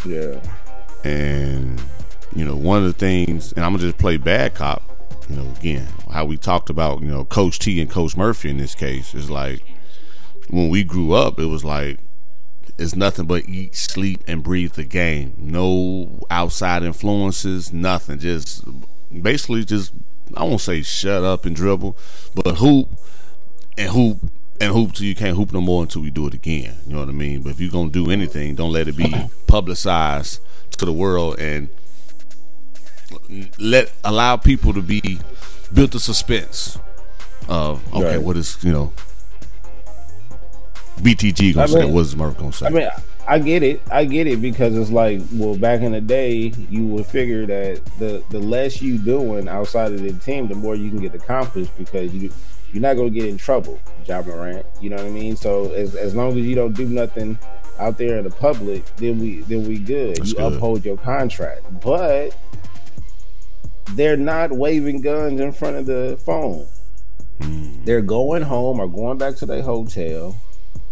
Yeah. 0.07 0.41
And, 1.05 1.83
you 2.35 2.45
know, 2.45 2.57
one 2.57 2.79
of 2.79 2.85
the 2.85 2.93
things, 2.93 3.53
and 3.53 3.65
I'm 3.65 3.73
going 3.73 3.81
to 3.81 3.87
just 3.87 3.99
play 3.99 4.17
bad 4.17 4.55
cop, 4.55 4.83
you 5.31 5.37
know, 5.37 5.51
again, 5.59 5.87
how 6.13 6.25
we 6.25 6.37
talked 6.37 6.71
about, 6.71 7.03
you 7.03 7.09
know, 7.09 7.25
Coach 7.25 7.61
T 7.61 7.81
and 7.81 7.89
Coach 7.89 8.17
Murphy 8.17 8.51
in 8.51 8.57
this 8.57 8.75
case 8.75 9.15
is 9.15 9.31
like 9.31 9.63
when 10.49 10.69
we 10.69 10.83
grew 10.83 11.13
up, 11.13 11.39
it 11.39 11.47
was 11.47 11.65
like, 11.65 12.01
it's 12.79 12.97
nothing 12.97 13.27
but 13.27 13.49
eat, 13.49 13.77
sleep, 13.77 14.23
and 14.27 14.43
breathe 14.43 14.73
the 14.73 14.85
game. 14.85 15.35
No 15.39 16.27
outside 16.31 16.83
influences, 16.83 17.73
nothing. 17.73 18.19
Just 18.19 18.65
basically 19.23 19.65
just 19.65 19.93
I 20.37 20.43
won't 20.43 20.61
say 20.61 20.83
shut 20.83 21.23
up 21.23 21.45
and 21.45 21.55
dribble, 21.55 21.97
but 22.35 22.57
hoop 22.57 22.89
and 23.79 23.91
hoop 23.91 24.19
and 24.61 24.73
hoop 24.73 24.95
till 24.95 25.07
you 25.07 25.15
can't 25.15 25.37
hoop 25.37 25.53
no 25.53 25.61
more 25.61 25.83
until 25.83 26.03
we 26.03 26.11
do 26.11 26.27
it 26.27 26.35
again. 26.35 26.77
You 26.87 26.95
know 26.95 27.01
what 27.01 27.09
I 27.09 27.13
mean? 27.13 27.43
But 27.43 27.51
if 27.51 27.61
you're 27.61 27.71
gonna 27.71 27.91
do 27.91 28.11
anything, 28.11 28.57
don't 28.57 28.73
let 28.73 28.89
it 28.89 28.97
be 28.97 29.15
publicized 29.47 30.41
to 30.79 30.85
the 30.85 30.93
world 30.93 31.39
and 31.39 31.69
let 33.59 33.93
allow 34.05 34.37
people 34.37 34.73
to 34.73 34.83
be 34.83 35.21
built 35.73 35.93
the 35.93 36.01
suspense 36.01 36.79
of 37.49 37.87
okay, 37.95 38.17
right. 38.17 38.23
what 38.23 38.37
is 38.37 38.63
you 38.63 38.73
know 38.73 38.93
BTG 41.01 41.55
gonna 41.55 41.65
I 41.65 41.67
say? 41.67 41.85
What 41.91 42.01
is 42.01 42.17
Murph 42.17 42.39
gonna 42.39 42.53
say? 42.53 42.67
I 42.67 42.71
mean, 42.71 42.89
I 43.27 43.39
get 43.39 43.63
it. 43.63 43.81
I 43.91 44.05
get 44.05 44.27
it 44.27 44.43
because 44.43 44.77
it's 44.77 44.91
like, 44.91 45.21
well, 45.33 45.57
back 45.57 45.81
in 45.81 45.93
the 45.93 46.01
day, 46.01 46.53
you 46.69 46.87
would 46.87 47.07
figure 47.07 47.47
that 47.47 47.85
the 47.99 48.23
the 48.31 48.39
less 48.39 48.83
you 48.83 48.99
doing 48.99 49.49
outside 49.49 49.93
of 49.93 50.03
the 50.03 50.13
team, 50.13 50.49
the 50.49 50.55
more 50.55 50.75
you 50.75 50.91
can 50.91 51.01
get 51.01 51.15
accomplished 51.15 51.77
because 51.79 52.13
you 52.15 52.33
you're 52.73 52.83
not 52.83 52.97
gonna 52.97 53.11
get 53.11 53.27
in 53.27 53.37
trouble, 53.37 53.81
Ja 54.07 54.23
Morant. 54.23 54.65
You 54.81 54.91
know 54.91 54.97
what 54.97 55.07
I 55.07 55.11
mean? 55.11 55.37
So 55.37 55.73
as 55.73 55.95
as 55.95 56.15
long 56.15 56.39
as 56.39 56.45
you 56.45 56.55
don't 56.55 56.73
do 56.75 56.87
nothing 56.87 57.39
out 57.79 57.99
there 57.99 58.19
in 58.19 58.25
the 58.25 58.31
public, 58.31 58.85
then 58.97 59.19
we 59.19 59.41
then 59.43 59.67
we 59.67 59.79
good. 59.79 60.17
That's 60.17 60.31
you 60.31 60.37
good. 60.37 60.53
uphold 60.55 60.85
your 60.85 60.99
contract. 60.99 61.63
But 61.81 62.37
they're 63.95 64.17
not 64.17 64.53
waving 64.53 65.01
guns 65.01 65.41
in 65.41 65.53
front 65.53 65.77
of 65.77 65.87
the 65.87 66.19
phone. 66.25 66.67
Mm. 67.41 67.85
They're 67.85 68.03
going 68.03 68.43
home 68.43 68.81
or 68.81 68.89
going 68.89 69.19
back 69.19 69.37
to 69.37 69.47
their 69.47 69.63
hotel 69.63 70.37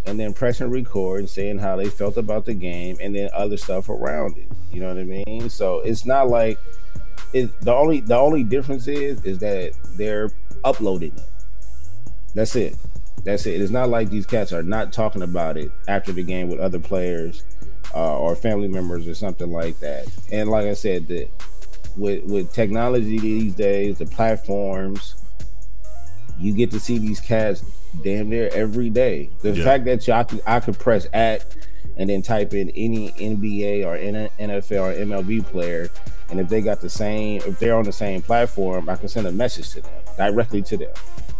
and 0.05 0.19
then 0.19 0.33
pressing 0.33 0.69
record 0.69 1.19
and 1.19 1.29
saying 1.29 1.59
how 1.59 1.75
they 1.75 1.89
felt 1.89 2.17
about 2.17 2.45
the 2.45 2.53
game 2.53 2.97
and 3.01 3.15
then 3.15 3.29
other 3.33 3.57
stuff 3.57 3.89
around 3.89 4.37
it. 4.37 4.51
You 4.71 4.81
know 4.81 4.87
what 4.87 4.97
I 4.97 5.03
mean? 5.03 5.49
So 5.49 5.79
it's 5.79 6.05
not 6.05 6.29
like 6.29 6.57
it 7.33 7.49
the 7.61 7.73
only 7.73 8.01
the 8.01 8.15
only 8.15 8.43
difference 8.43 8.87
is 8.87 9.23
is 9.23 9.39
that 9.39 9.73
they're 9.97 10.31
uploading 10.63 11.13
it. 11.15 11.23
That's 12.33 12.55
it. 12.55 12.75
That's 13.23 13.45
it. 13.45 13.61
It's 13.61 13.71
not 13.71 13.89
like 13.89 14.09
these 14.09 14.25
cats 14.25 14.53
are 14.53 14.63
not 14.63 14.93
talking 14.93 15.21
about 15.21 15.57
it 15.57 15.71
after 15.87 16.11
the 16.11 16.23
game 16.23 16.49
with 16.49 16.59
other 16.59 16.79
players 16.79 17.43
uh, 17.93 18.17
or 18.17 18.35
family 18.35 18.67
members 18.67 19.07
or 19.07 19.13
something 19.13 19.51
like 19.51 19.79
that. 19.79 20.07
And 20.31 20.49
like 20.49 20.65
I 20.65 20.73
said, 20.73 21.07
the, 21.07 21.27
with 21.99 22.23
with 22.25 22.53
technology 22.53 23.19
these 23.19 23.53
days, 23.53 23.97
the 23.97 24.05
platforms, 24.05 25.15
you 26.39 26.53
get 26.53 26.71
to 26.71 26.79
see 26.79 26.97
these 26.97 27.19
cats 27.19 27.63
damn 28.03 28.29
near 28.29 28.49
every 28.53 28.89
day. 28.89 29.29
The 29.41 29.51
yeah. 29.51 29.63
fact 29.63 29.85
that 29.85 30.09
I 30.09 30.23
could, 30.23 30.41
I 30.47 30.59
could 30.59 30.79
press 30.79 31.07
at 31.13 31.45
and 31.97 32.09
then 32.09 32.21
type 32.21 32.53
in 32.53 32.69
any 32.71 33.11
NBA 33.11 33.85
or 33.85 33.97
NFL 33.97 34.81
or 34.81 34.93
MLB 34.93 35.45
player, 35.45 35.89
and 36.29 36.39
if 36.39 36.47
they 36.47 36.61
got 36.61 36.79
the 36.79 36.89
same, 36.89 37.41
if 37.45 37.59
they're 37.59 37.75
on 37.75 37.83
the 37.83 37.91
same 37.91 38.21
platform, 38.21 38.89
I 38.89 38.95
can 38.95 39.09
send 39.09 39.27
a 39.27 39.31
message 39.31 39.71
to 39.71 39.81
them 39.81 39.93
directly 40.17 40.61
to 40.63 40.77
them. 40.77 40.91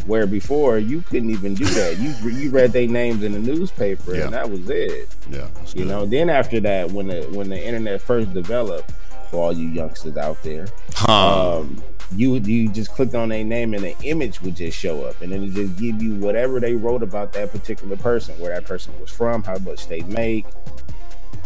Where 0.05 0.25
before 0.25 0.79
you 0.79 1.01
couldn't 1.01 1.29
even 1.29 1.53
do 1.53 1.65
that. 1.65 1.97
You 1.99 2.29
you 2.29 2.49
read 2.49 2.71
their 2.71 2.87
names 2.87 3.21
in 3.21 3.33
the 3.33 3.39
newspaper 3.39 4.15
yeah. 4.15 4.25
and 4.25 4.33
that 4.33 4.49
was 4.49 4.69
it. 4.69 5.13
Yeah, 5.29 5.47
you 5.75 5.85
know. 5.85 6.05
Then 6.05 6.29
after 6.29 6.59
that, 6.61 6.91
when 6.91 7.07
the 7.07 7.23
when 7.33 7.49
the 7.49 7.61
internet 7.61 8.01
first 8.01 8.33
developed, 8.33 8.91
for 9.29 9.37
all 9.37 9.53
you 9.53 9.67
youngsters 9.69 10.17
out 10.17 10.41
there, 10.43 10.67
huh. 10.93 11.59
um, 11.59 11.83
you 12.15 12.35
you 12.35 12.69
just 12.69 12.91
clicked 12.91 13.15
on 13.15 13.31
a 13.31 13.43
name 13.43 13.73
and 13.73 13.83
the 13.83 13.95
image 14.03 14.41
would 14.41 14.55
just 14.55 14.77
show 14.77 15.03
up, 15.03 15.21
and 15.21 15.31
then 15.31 15.43
it 15.43 15.53
just 15.53 15.77
give 15.77 16.01
you 16.01 16.15
whatever 16.15 16.59
they 16.59 16.75
wrote 16.75 17.03
about 17.03 17.33
that 17.33 17.51
particular 17.51 17.95
person, 17.95 18.37
where 18.39 18.53
that 18.53 18.65
person 18.65 18.93
was 18.99 19.09
from, 19.09 19.43
how 19.43 19.57
much 19.59 19.87
they 19.87 20.01
make, 20.01 20.45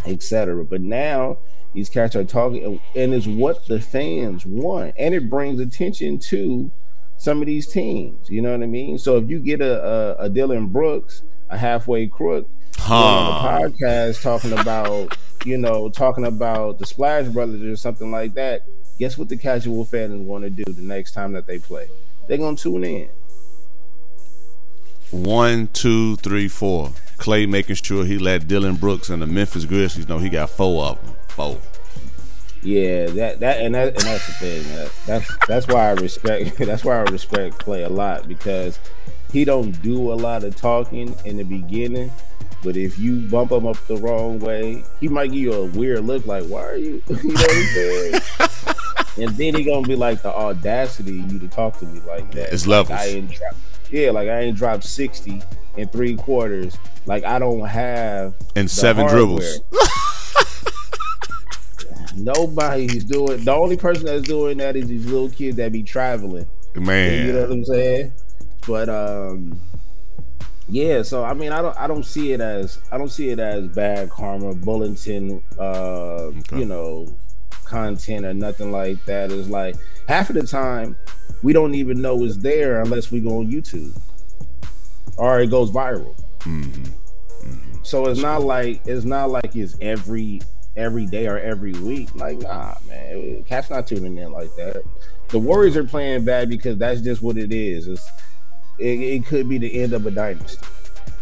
etc. 0.05 0.63
But 0.63 0.81
now 0.81 1.37
these 1.73 1.89
cats 1.89 2.15
are 2.15 2.23
talking, 2.23 2.79
and 2.95 3.13
it's 3.13 3.27
what 3.27 3.65
the 3.67 3.81
fans 3.81 4.45
want, 4.45 4.93
and 4.97 5.13
it 5.13 5.29
brings 5.29 5.59
attention 5.59 6.19
to 6.19 6.71
some 7.17 7.41
of 7.41 7.47
these 7.47 7.67
teams. 7.67 8.29
You 8.29 8.41
know 8.41 8.51
what 8.51 8.63
I 8.63 8.67
mean? 8.67 8.97
So 8.97 9.17
if 9.17 9.29
you 9.29 9.39
get 9.39 9.61
a 9.61 9.83
a, 10.19 10.25
a 10.25 10.29
Dillon 10.29 10.67
Brooks, 10.67 11.23
a 11.49 11.57
halfway 11.57 12.07
crook, 12.07 12.47
huh. 12.77 12.95
on 12.95 13.71
the 13.71 13.77
podcast 13.77 14.21
talking 14.21 14.53
about 14.53 15.17
you 15.45 15.57
know 15.57 15.89
talking 15.89 16.25
about 16.25 16.79
the 16.79 16.85
Splash 16.85 17.27
Brothers 17.27 17.61
or 17.63 17.75
something 17.75 18.11
like 18.11 18.33
that, 18.35 18.63
guess 18.99 19.17
what 19.17 19.29
the 19.29 19.37
casual 19.37 19.85
fan 19.85 20.11
is 20.11 20.27
going 20.27 20.43
to 20.43 20.49
do 20.49 20.63
the 20.63 20.81
next 20.81 21.13
time 21.13 21.33
that 21.33 21.47
they 21.47 21.59
play? 21.59 21.87
they're 22.27 22.37
gonna 22.37 22.57
tune 22.57 22.83
in. 22.83 23.09
One, 25.11 25.67
two, 25.67 26.15
three, 26.17 26.47
four. 26.47 26.91
Clay 27.17 27.45
making 27.45 27.75
sure 27.75 28.03
he 28.03 28.17
let 28.17 28.47
Dillon 28.47 28.75
Brooks 28.75 29.09
and 29.09 29.21
the 29.21 29.27
Memphis 29.27 29.65
Grizzlies 29.65 30.07
know 30.07 30.17
he 30.17 30.29
got 30.29 30.49
four 30.49 30.85
of 30.85 31.05
them. 31.05 31.15
Four. 31.29 31.59
Yeah, 32.63 33.07
that 33.07 33.39
that 33.41 33.61
and 33.61 33.75
that 33.75 33.89
and 33.89 34.03
that's 34.03 34.27
the 34.27 34.33
thing. 34.33 34.63
Man. 34.69 34.89
That's 35.05 35.47
that's 35.47 35.67
why 35.67 35.89
I 35.89 35.91
respect. 35.93 36.57
That's 36.57 36.83
why 36.83 36.97
I 36.97 37.01
respect 37.03 37.59
Clay 37.59 37.83
a 37.83 37.89
lot 37.89 38.27
because 38.27 38.79
he 39.31 39.43
don't 39.43 39.71
do 39.81 40.11
a 40.11 40.15
lot 40.15 40.43
of 40.43 40.55
talking 40.55 41.13
in 41.25 41.37
the 41.37 41.43
beginning. 41.43 42.11
But 42.63 42.77
if 42.77 42.97
you 42.97 43.17
bump 43.29 43.51
him 43.51 43.67
up 43.67 43.77
the 43.87 43.97
wrong 43.97 44.39
way, 44.39 44.83
he 44.99 45.07
might 45.09 45.27
give 45.27 45.39
you 45.41 45.53
a 45.53 45.65
weird 45.65 46.05
look, 46.05 46.25
like 46.25 46.45
"Why 46.45 46.63
are 46.63 46.77
you?" 46.77 47.01
You 47.09 47.15
know 47.15 47.33
what 47.33 47.51
I'm 47.51 47.65
saying? 47.73 48.13
and 49.27 49.37
then 49.37 49.55
he 49.55 49.63
gonna 49.63 49.85
be 49.87 49.95
like 49.95 50.21
the 50.21 50.33
audacity 50.33 51.15
you 51.29 51.39
to 51.39 51.47
talk 51.47 51.77
to 51.79 51.85
me 51.85 51.99
like 52.07 52.31
that. 52.31 52.53
It's 52.53 52.65
Like, 52.65 52.89
levels. 52.89 52.99
I 52.99 53.05
ain't 53.07 53.39
yeah, 53.91 54.11
like 54.11 54.29
I 54.29 54.39
ain't 54.41 54.57
dropped 54.57 54.83
sixty 54.85 55.41
in 55.77 55.87
three 55.89 56.15
quarters. 56.15 56.77
Like 57.05 57.23
I 57.25 57.37
don't 57.39 57.65
have 57.65 58.33
And 58.55 58.69
seven 58.71 59.07
hardware. 59.07 59.37
dribbles. 59.37 59.59
Nobody's 62.15 63.03
doing. 63.03 63.43
The 63.43 63.53
only 63.53 63.77
person 63.77 64.05
that's 64.05 64.27
doing 64.27 64.57
that 64.59 64.75
is 64.75 64.87
these 64.87 65.05
little 65.05 65.29
kids 65.29 65.57
that 65.57 65.71
be 65.71 65.83
traveling. 65.83 66.45
Man. 66.75 67.27
You 67.27 67.33
know 67.33 67.41
what 67.41 67.51
I'm 67.51 67.65
saying? 67.65 68.13
But 68.67 68.89
um, 68.89 69.59
yeah. 70.73 71.03
So 71.03 71.23
I 71.23 71.35
mean, 71.35 71.51
I 71.51 71.61
don't, 71.61 71.77
I 71.77 71.85
don't 71.85 72.05
see 72.05 72.31
it 72.31 72.41
as, 72.41 72.79
I 72.91 72.97
don't 72.97 73.11
see 73.11 73.29
it 73.29 73.39
as 73.39 73.67
bad 73.67 74.09
karma, 74.09 74.55
bulletin, 74.55 75.41
uh, 75.59 76.31
you 76.55 76.65
know, 76.65 77.07
content 77.63 78.25
or 78.25 78.33
nothing 78.33 78.71
like 78.71 79.03
that. 79.05 79.31
It's 79.31 79.47
like 79.47 79.75
half 80.07 80.29
of 80.31 80.35
the 80.35 80.47
time 80.47 80.95
we 81.43 81.53
don't 81.53 81.75
even 81.75 82.01
know 82.01 82.23
it's 82.23 82.37
there 82.37 82.81
unless 82.81 83.11
we 83.11 83.19
go 83.19 83.37
on 83.37 83.51
YouTube 83.51 83.95
or 85.17 85.39
it 85.39 85.51
goes 85.51 85.69
viral. 85.69 86.15
So 87.83 88.07
it's 88.07 88.21
not 88.21 88.41
like 88.41 88.81
it's 88.87 89.05
not 89.05 89.29
like 89.29 89.55
it's 89.55 89.77
every 89.79 90.41
every 90.75 91.05
day 91.05 91.27
or 91.27 91.37
every 91.37 91.73
week. 91.73 92.15
Like, 92.15 92.39
nah, 92.39 92.73
man, 92.87 93.43
cat's 93.43 93.69
not 93.69 93.85
tuning 93.85 94.17
in 94.17 94.31
like 94.31 94.55
that. 94.55 94.83
The 95.27 95.39
Warriors 95.39 95.77
are 95.77 95.83
playing 95.83 96.25
bad 96.25 96.49
because 96.49 96.77
that's 96.77 97.01
just 97.01 97.21
what 97.21 97.37
it 97.37 97.51
is. 97.51 97.87
It's 97.87 98.09
it, 98.77 98.99
it 98.99 99.25
could 99.25 99.47
be 99.49 99.57
the 99.57 99.81
end 99.81 99.93
of 99.93 100.05
a 100.05 100.11
dynasty. 100.11 100.65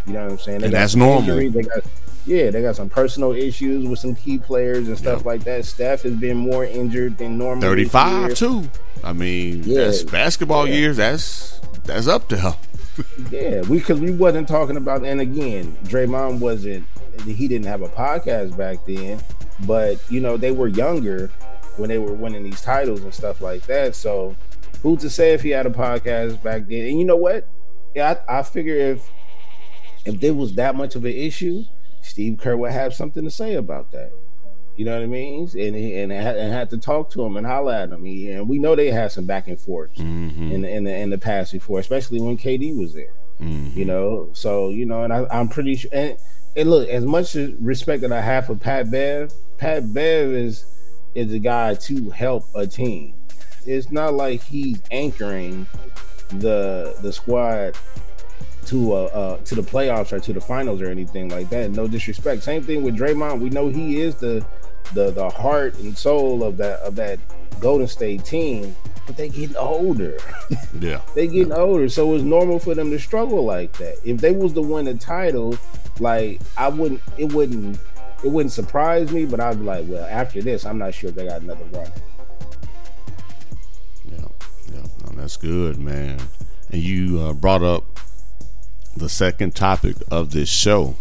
You 0.08 0.13
know 0.13 0.24
what 0.24 0.31
I'm 0.34 0.39
saying? 0.39 0.60
They 0.60 0.65
And 0.67 0.74
that's 0.74 0.96
normal. 0.96 1.36
They 1.36 1.50
got, 1.50 1.84
yeah, 2.25 2.50
they 2.50 2.62
got 2.62 2.75
some 2.75 2.89
personal 2.89 3.34
issues 3.34 3.86
with 3.88 4.00
some 4.00 4.15
key 4.15 4.38
players 4.39 4.88
and 4.88 4.98
stuff 4.98 5.20
Yep. 5.20 5.25
like 5.25 5.43
that. 5.43 5.65
Steph 5.65 6.01
has 6.03 6.13
been 6.15 6.38
more 6.38 6.65
injured 6.65 7.17
than 7.17 7.38
normal. 7.38 7.62
35 7.62 8.34
too. 8.36 8.63
I 9.03 9.13
mean, 9.13 9.63
Yeah. 9.65 9.86
that's 9.86 10.03
basketball 10.03 10.67
Yeah. 10.67 10.74
years. 10.75 10.98
That's 10.98 11.60
that's 11.84 12.08
up 12.08 12.27
there. 12.29 12.53
Yeah, 13.31 13.62
we 13.62 13.77
because 13.79 14.00
we 14.01 14.12
wasn't 14.12 14.48
talking 14.48 14.75
about, 14.77 15.05
and 15.05 15.22
again, 15.22 15.75
Draymond 15.86 16.39
wasn't. 16.39 16.86
He 17.25 17.48
didn't 17.48 17.65
have 17.65 17.81
a 17.81 17.88
podcast 17.88 18.55
back 18.58 18.86
then, 18.86 19.22
but 19.65 19.98
you 20.10 20.20
know 20.20 20.36
they 20.38 20.51
were 20.51 20.67
younger 20.67 21.31
when 21.77 21.88
they 21.89 21.98
were 21.98 22.12
winning 22.13 22.43
these 22.43 22.62
titles 22.62 23.01
and 23.01 23.13
stuff 23.13 23.39
like 23.41 23.65
that. 23.67 23.96
So, 23.96 24.36
who's 24.81 25.01
to 25.01 25.09
say 25.09 25.33
if 25.33 25.41
he 25.41 25.49
had 25.49 25.65
a 25.65 25.69
podcast 25.71 26.41
back 26.43 26.67
then? 26.67 26.87
And 26.87 26.99
you 26.99 27.05
know 27.05 27.15
what? 27.17 27.47
Yeah, 27.95 28.15
I, 28.27 28.39
I 28.39 28.43
figure 28.43 28.75
if 28.75 29.09
if 30.05 30.19
there 30.19 30.33
was 30.33 30.55
that 30.55 30.75
much 30.75 30.95
of 30.95 31.05
an 31.05 31.11
issue, 31.13 31.63
Steve 32.01 32.37
Kerr 32.39 32.57
would 32.57 32.71
have 32.71 32.93
something 32.93 33.23
to 33.23 33.31
say 33.31 33.55
about 33.55 33.91
that. 33.91 34.11
You 34.77 34.85
know 34.85 34.95
what 34.95 35.03
I 35.03 35.07
mean? 35.07 35.41
And 35.59 35.75
he, 35.75 35.95
and, 35.97 36.11
had, 36.11 36.37
and 36.37 36.51
had 36.51 36.69
to 36.71 36.77
talk 36.77 37.11
to 37.11 37.23
him 37.23 37.35
and 37.37 37.45
holler 37.45 37.73
at 37.73 37.89
him. 37.91 38.03
He- 38.05 38.31
and 38.31 38.47
we 38.49 38.57
know 38.57 38.75
they 38.75 38.89
had 38.89 39.11
some 39.11 39.25
back 39.25 39.47
and 39.47 39.59
forth 39.59 39.93
Mm-hmm. 39.95 40.51
in 40.51 40.61
the, 40.61 40.69
in 40.69 40.83
the 40.85 40.95
in 40.95 41.09
the 41.09 41.17
past 41.17 41.51
before, 41.51 41.79
especially 41.79 42.19
when 42.21 42.37
KD 42.37 42.77
was 42.79 42.93
there. 42.93 43.13
Mm-hmm. 43.39 43.77
You 43.77 43.85
know, 43.85 44.29
so 44.33 44.69
you 44.69 44.85
know, 44.85 45.03
and 45.03 45.11
I, 45.13 45.27
I'm 45.31 45.49
pretty 45.49 45.75
sure. 45.75 45.89
And, 45.93 46.17
and 46.55 46.69
look, 46.69 46.87
as 46.89 47.05
much 47.05 47.35
as 47.35 47.51
respect 47.59 48.01
that 48.01 48.11
I 48.11 48.21
have 48.21 48.45
for 48.47 48.55
Pat 48.55 48.89
Bev, 48.89 49.31
Pat 49.57 49.93
Bev 49.93 50.31
is 50.31 50.65
is 51.15 51.31
a 51.33 51.39
guy 51.39 51.75
to 51.75 52.09
help 52.09 52.45
a 52.55 52.65
team. 52.65 53.13
It's 53.65 53.91
not 53.91 54.13
like 54.13 54.41
he's 54.43 54.81
anchoring 54.91 55.65
the 56.29 56.95
the 57.01 57.11
squad 57.11 57.77
to 58.67 58.93
uh, 58.93 59.03
uh 59.05 59.37
to 59.37 59.55
the 59.55 59.61
playoffs 59.61 60.13
or 60.13 60.19
to 60.19 60.33
the 60.33 60.41
finals 60.41 60.81
or 60.81 60.87
anything 60.89 61.29
like 61.29 61.49
that. 61.49 61.71
No 61.71 61.87
disrespect. 61.87 62.43
Same 62.43 62.63
thing 62.63 62.83
with 62.83 62.95
Draymond. 62.95 63.39
We 63.39 63.49
know 63.49 63.69
he 63.69 64.01
is 64.01 64.15
the 64.15 64.45
the 64.93 65.11
the 65.11 65.29
heart 65.29 65.77
and 65.79 65.97
soul 65.97 66.43
of 66.43 66.57
that 66.57 66.79
of 66.79 66.95
that 66.95 67.19
Golden 67.59 67.87
State 67.87 68.25
team, 68.25 68.75
but 69.05 69.15
they 69.15 69.29
getting 69.29 69.55
older. 69.55 70.17
Yeah. 70.79 71.01
they 71.15 71.27
getting 71.27 71.53
older, 71.53 71.87
so 71.89 72.15
it's 72.15 72.23
normal 72.23 72.57
for 72.57 72.74
them 72.74 72.89
to 72.91 73.00
struggle 73.00 73.45
like 73.45 73.71
that. 73.77 73.97
If 74.03 74.19
they 74.19 74.31
was 74.31 74.53
to 74.53 74.61
win 74.61 74.85
the 74.85 74.95
title, 74.95 75.55
like 76.00 76.41
I 76.57 76.69
wouldn't, 76.69 77.01
it 77.17 77.31
wouldn't, 77.31 77.77
it 78.24 78.27
wouldn't 78.27 78.51
surprise 78.51 79.11
me. 79.11 79.25
But 79.25 79.39
I'd 79.39 79.59
be 79.59 79.65
like, 79.65 79.85
well, 79.87 80.05
after 80.09 80.41
this, 80.41 80.65
I'm 80.65 80.77
not 80.77 80.93
sure 80.93 81.09
if 81.09 81.15
they 81.15 81.27
got 81.27 81.41
another 81.41 81.65
run. 81.71 81.91
Yeah. 85.13 85.21
That's 85.21 85.37
good, 85.37 85.77
man. 85.77 86.19
And 86.69 86.81
you 86.81 87.19
uh, 87.19 87.33
brought 87.33 87.63
up 87.63 88.00
the 88.95 89.09
second 89.09 89.55
topic 89.55 89.95
of 90.09 90.31
this 90.31 90.50
show 90.50 90.95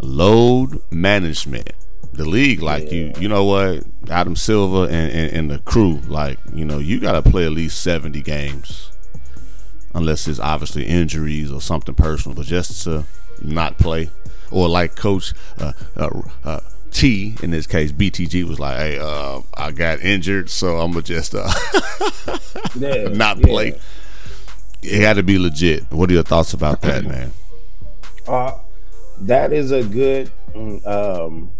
load 0.00 0.80
management. 0.90 1.70
The 2.12 2.24
league, 2.24 2.62
like 2.62 2.90
you, 2.90 3.12
you 3.20 3.28
know 3.28 3.44
what, 3.44 3.84
Adam 4.10 4.34
Silver 4.34 4.84
and, 4.84 5.12
and, 5.12 5.32
and 5.32 5.50
the 5.50 5.58
crew, 5.60 6.00
like 6.08 6.38
you 6.52 6.64
know, 6.64 6.78
you 6.78 6.98
got 7.00 7.12
to 7.22 7.30
play 7.30 7.44
at 7.44 7.52
least 7.52 7.82
seventy 7.82 8.22
games, 8.22 8.90
unless 9.94 10.26
it's 10.26 10.40
obviously 10.40 10.84
injuries 10.86 11.52
or 11.52 11.60
something 11.60 11.94
personal. 11.94 12.34
But 12.34 12.46
just 12.46 12.82
to 12.84 13.04
not 13.42 13.78
play, 13.78 14.10
or 14.50 14.68
like 14.68 14.96
Coach 14.96 15.32
uh, 15.58 15.72
uh, 15.96 16.22
uh, 16.44 16.60
T 16.90 17.36
in 17.42 17.50
this 17.50 17.66
case, 17.66 17.92
BTG 17.92 18.44
was 18.48 18.58
like, 18.58 18.76
"Hey, 18.78 18.98
uh, 18.98 19.40
I 19.54 19.70
got 19.72 20.00
injured, 20.00 20.50
so 20.50 20.78
I'm 20.78 20.92
gonna 20.92 21.02
just 21.02 21.34
uh, 21.34 21.48
Yeah, 22.76 23.08
not 23.12 23.38
yeah. 23.38 23.46
play." 23.46 23.80
It 24.82 25.00
had 25.00 25.14
to 25.16 25.22
be 25.22 25.38
legit. 25.38 25.90
What 25.90 26.08
are 26.10 26.12
your 26.14 26.22
thoughts 26.22 26.52
about 26.54 26.82
that, 26.82 27.04
man? 27.04 27.32
Uh, 28.26 28.52
that 29.22 29.52
is 29.52 29.72
a 29.72 29.82
good. 29.82 30.30
mm, 30.54 30.84
Um, 30.86 31.50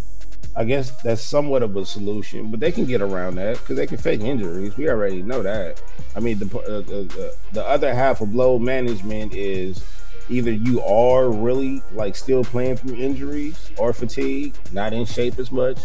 I 0.54 0.64
guess 0.64 0.90
that's 1.02 1.22
somewhat 1.22 1.62
of 1.62 1.76
a 1.76 1.86
solution, 1.86 2.50
but 2.50 2.58
they 2.58 2.72
can 2.72 2.84
get 2.84 3.00
around 3.00 3.36
that 3.36 3.58
because 3.58 3.76
they 3.76 3.86
can 3.86 3.96
fake 3.96 4.20
injuries. 4.22 4.76
We 4.76 4.88
already 4.88 5.22
know 5.22 5.42
that. 5.42 5.80
I 6.16 6.20
mean, 6.20 6.38
the 6.40 6.46
uh, 6.58 6.80
the, 6.80 7.34
the 7.52 7.64
other 7.64 7.94
half 7.94 8.20
of 8.20 8.34
load 8.34 8.60
management 8.62 9.34
is 9.34 9.84
either 10.28 10.52
you 10.52 10.82
are 10.82 11.30
really 11.30 11.82
like 11.92 12.14
still 12.16 12.44
playing 12.44 12.76
through 12.76 12.96
injuries 12.96 13.70
or 13.78 13.92
fatigue, 13.92 14.54
not 14.72 14.92
in 14.92 15.04
shape 15.06 15.38
as 15.38 15.50
much, 15.50 15.80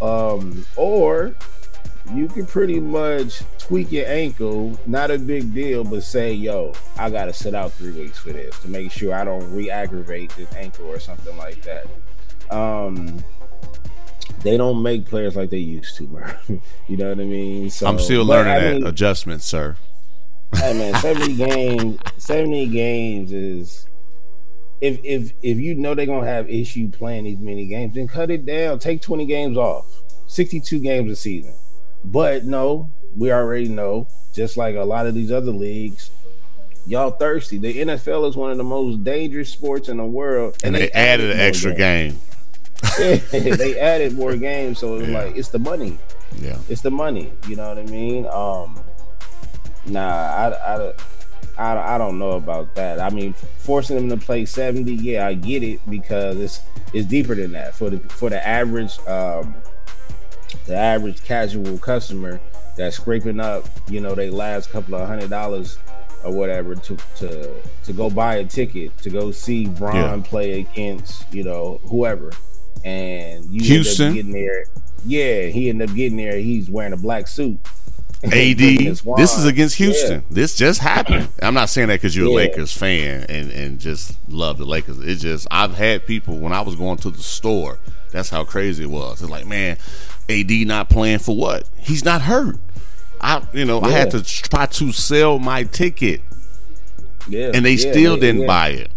um, 0.00 0.64
or 0.76 1.34
you 2.14 2.26
can 2.26 2.46
pretty 2.46 2.80
much 2.80 3.42
tweak 3.58 3.92
your 3.92 4.06
ankle, 4.06 4.78
not 4.86 5.10
a 5.10 5.18
big 5.18 5.54
deal, 5.54 5.84
but 5.84 6.02
say, 6.02 6.32
yo, 6.32 6.72
I 6.98 7.10
gotta 7.10 7.32
sit 7.32 7.54
out 7.54 7.72
three 7.72 7.92
weeks 7.92 8.18
for 8.18 8.32
this 8.32 8.58
to 8.60 8.68
make 8.68 8.90
sure 8.90 9.14
I 9.14 9.24
don't 9.24 9.52
re-aggravate 9.54 10.30
this 10.30 10.52
ankle 10.54 10.86
or 10.86 10.98
something 10.98 11.36
like 11.36 11.62
that. 11.62 11.86
Um 12.50 13.22
they 14.42 14.56
don't 14.56 14.82
make 14.82 15.06
players 15.06 15.36
like 15.36 15.50
they 15.50 15.58
used 15.58 15.96
to, 15.98 16.02
you 16.88 16.96
know 16.96 17.10
what 17.10 17.20
I 17.20 17.24
mean? 17.24 17.70
So 17.70 17.86
I'm 17.86 17.98
still 17.98 18.24
learning 18.24 18.52
I 18.52 18.58
that 18.58 18.74
mean, 18.74 18.86
adjustment, 18.86 19.42
sir. 19.42 19.76
Hey 20.56 20.72
man, 20.78 20.94
70 21.00 21.36
games 21.36 21.98
70 22.18 22.66
games 22.68 23.32
is 23.32 23.86
if 24.80 24.98
if 25.04 25.32
if 25.42 25.58
you 25.58 25.74
know 25.74 25.94
they're 25.94 26.06
gonna 26.06 26.26
have 26.26 26.48
issue 26.50 26.88
playing 26.90 27.24
these 27.24 27.38
many 27.38 27.66
games, 27.66 27.94
then 27.94 28.08
cut 28.08 28.30
it 28.30 28.44
down. 28.44 28.78
Take 28.80 29.00
20 29.00 29.26
games 29.26 29.56
off. 29.56 29.86
62 30.26 30.80
games 30.80 31.10
a 31.10 31.16
season. 31.16 31.54
But 32.04 32.44
no, 32.44 32.90
we 33.16 33.30
already 33.32 33.68
know, 33.68 34.08
just 34.34 34.56
like 34.56 34.74
a 34.74 34.82
lot 34.82 35.06
of 35.06 35.14
these 35.14 35.30
other 35.30 35.52
leagues, 35.52 36.10
y'all 36.86 37.10
thirsty. 37.12 37.58
The 37.58 37.78
NFL 37.78 38.28
is 38.28 38.34
one 38.36 38.50
of 38.50 38.56
the 38.56 38.64
most 38.64 39.04
dangerous 39.04 39.50
sports 39.50 39.88
in 39.88 39.98
the 39.98 40.04
world. 40.04 40.56
And 40.64 40.74
they 40.74 40.90
added 40.90 41.30
an 41.30 41.38
extra 41.38 41.74
games. 41.74 42.14
game. 42.98 43.20
they 43.30 43.78
added 43.80 44.14
more 44.14 44.36
games, 44.36 44.80
so 44.80 44.96
it's 44.96 45.08
Yeah. 45.08 45.18
like 45.22 45.36
it's 45.36 45.50
the 45.50 45.60
money 45.60 45.96
Yeah. 46.40 46.58
it's 46.68 46.80
the 46.80 46.90
money. 46.90 47.32
You 47.46 47.54
know 47.54 47.68
what 47.68 47.78
I 47.78 47.84
mean? 47.84 48.26
Um, 48.26 48.80
nah, 49.86 50.08
I, 50.08 50.48
I, 50.76 50.92
I, 51.58 51.94
I 51.94 51.98
don't 51.98 52.18
know 52.18 52.32
about 52.32 52.74
that. 52.76 53.00
I 53.00 53.10
mean, 53.10 53.32
forcing 53.58 53.96
them 53.96 54.08
to 54.18 54.24
play 54.24 54.44
seventy, 54.46 54.94
yeah, 54.94 55.26
I 55.26 55.34
get 55.34 55.62
it 55.62 55.80
because 55.88 56.38
it's 56.38 56.60
it's 56.92 57.06
deeper 57.06 57.34
than 57.34 57.52
that 57.52 57.74
for 57.74 57.90
the 57.90 57.98
for 58.10 58.30
the 58.30 58.46
average 58.46 58.98
um, 59.06 59.54
the 60.66 60.76
average 60.76 61.22
casual 61.24 61.78
customer 61.78 62.40
that's 62.76 62.96
scraping 62.96 63.40
up, 63.40 63.66
you 63.90 64.00
know, 64.00 64.14
they 64.14 64.30
last 64.30 64.70
couple 64.70 64.94
of 64.94 65.06
hundred 65.06 65.28
dollars 65.30 65.78
or 66.24 66.32
whatever 66.32 66.74
to 66.74 66.96
to 67.16 67.52
to 67.84 67.92
go 67.92 68.08
buy 68.08 68.36
a 68.36 68.44
ticket 68.44 68.96
to 68.98 69.10
go 69.10 69.30
see 69.32 69.66
Bron 69.66 69.94
Yeah. 69.96 70.22
play 70.24 70.60
against 70.60 71.32
you 71.34 71.42
know 71.44 71.80
whoever, 71.84 72.30
and 72.84 73.44
you 73.46 73.56
end 73.60 73.62
up 73.62 73.66
Houston? 73.66 74.14
getting 74.14 74.32
there. 74.32 74.64
Yeah, 75.04 75.46
he 75.46 75.68
ended 75.68 75.90
up 75.90 75.96
getting 75.96 76.16
there. 76.16 76.36
He's 76.38 76.70
wearing 76.70 76.92
a 76.92 76.96
black 76.96 77.26
suit. 77.26 77.58
AD, 78.24 78.58
this 78.58 79.36
is 79.36 79.44
against 79.44 79.76
Houston. 79.76 80.20
Yeah. 80.20 80.26
This 80.30 80.56
just 80.56 80.80
happened. 80.80 81.28
I'm 81.42 81.54
not 81.54 81.68
saying 81.70 81.88
that 81.88 81.94
because 81.94 82.14
you're 82.16 82.28
a 82.28 82.32
Lakers 82.32 82.72
fan 82.76 83.26
and, 83.28 83.50
and 83.50 83.80
just 83.80 84.16
love 84.28 84.58
the 84.58 84.64
Lakers. 84.64 84.98
It's 85.00 85.22
just 85.22 85.48
I've 85.50 85.74
had 85.74 86.06
people 86.06 86.38
when 86.38 86.52
I 86.52 86.60
was 86.60 86.76
going 86.76 86.98
to 86.98 87.10
the 87.10 87.22
store. 87.22 87.78
That's 88.12 88.30
how 88.30 88.44
crazy 88.44 88.84
it 88.84 88.90
was. 88.90 89.22
It's 89.22 89.30
like, 89.30 89.46
man, 89.46 89.76
AD 90.28 90.50
not 90.66 90.88
playing 90.88 91.18
for 91.18 91.34
what? 91.36 91.68
He's 91.78 92.04
not 92.04 92.22
hurt. 92.22 92.58
I, 93.20 93.42
you 93.52 93.64
know, 93.64 93.80
I 93.80 93.90
had 93.90 94.10
to 94.12 94.22
try 94.22 94.66
to 94.66 94.92
sell 94.92 95.38
my 95.38 95.64
ticket, 95.64 96.20
Yeah, 97.28 97.52
and 97.54 97.64
they 97.64 97.74
yeah, 97.74 97.90
still 97.92 98.14
yeah, 98.14 98.20
didn't 98.20 98.40
yeah. 98.42 98.46
buy 98.46 98.68
it 98.70 98.90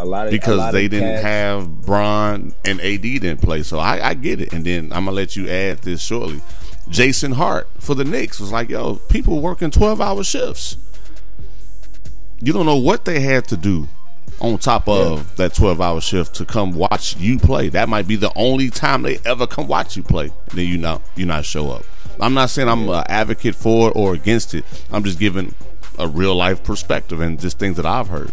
a 0.00 0.04
lot 0.04 0.26
of 0.26 0.30
because 0.30 0.72
they 0.72 0.88
didn't 0.88 1.08
cats- 1.14 1.22
have 1.22 1.82
Bron 1.82 2.54
and 2.64 2.80
AD 2.80 3.02
didn't 3.02 3.42
play. 3.42 3.62
So 3.62 3.78
I, 3.78 4.08
I 4.10 4.14
get 4.14 4.40
it. 4.40 4.52
And 4.52 4.64
then 4.64 4.92
I'm 4.92 5.04
gonna 5.04 5.12
let 5.12 5.36
you 5.36 5.48
add 5.48 5.78
this 5.78 6.02
shortly. 6.02 6.40
Jason 6.90 7.32
Hart 7.32 7.68
for 7.78 7.94
the 7.94 8.04
Knicks 8.04 8.40
was 8.40 8.50
like, 8.50 8.68
yo, 8.68 8.96
people 9.08 9.40
working 9.40 9.70
12 9.70 10.00
hour 10.00 10.24
shifts. 10.24 10.76
You 12.40 12.52
don't 12.52 12.66
know 12.66 12.76
what 12.76 13.04
they 13.04 13.20
had 13.20 13.46
to 13.48 13.56
do 13.56 13.88
on 14.40 14.58
top 14.58 14.88
of 14.88 15.36
that 15.36 15.54
12 15.54 15.80
hour 15.80 16.00
shift 16.00 16.34
to 16.36 16.44
come 16.44 16.72
watch 16.72 17.16
you 17.16 17.38
play. 17.38 17.68
That 17.68 17.88
might 17.88 18.08
be 18.08 18.16
the 18.16 18.32
only 18.34 18.70
time 18.70 19.02
they 19.02 19.18
ever 19.24 19.46
come 19.46 19.68
watch 19.68 19.96
you 19.96 20.02
play. 20.02 20.32
And 20.50 20.58
then 20.58 20.66
you 20.66 20.78
not 20.78 21.02
you 21.14 21.26
not 21.26 21.44
show 21.44 21.70
up. 21.70 21.84
I'm 22.18 22.34
not 22.34 22.50
saying 22.50 22.68
I'm 22.68 22.88
an 22.88 23.04
advocate 23.08 23.54
for 23.54 23.90
it 23.90 23.96
or 23.96 24.14
against 24.14 24.54
it. 24.54 24.64
I'm 24.90 25.04
just 25.04 25.18
giving 25.18 25.54
a 25.98 26.08
real 26.08 26.34
life 26.34 26.64
perspective 26.64 27.20
and 27.20 27.38
just 27.38 27.58
things 27.58 27.76
that 27.76 27.86
I've 27.86 28.08
heard. 28.08 28.32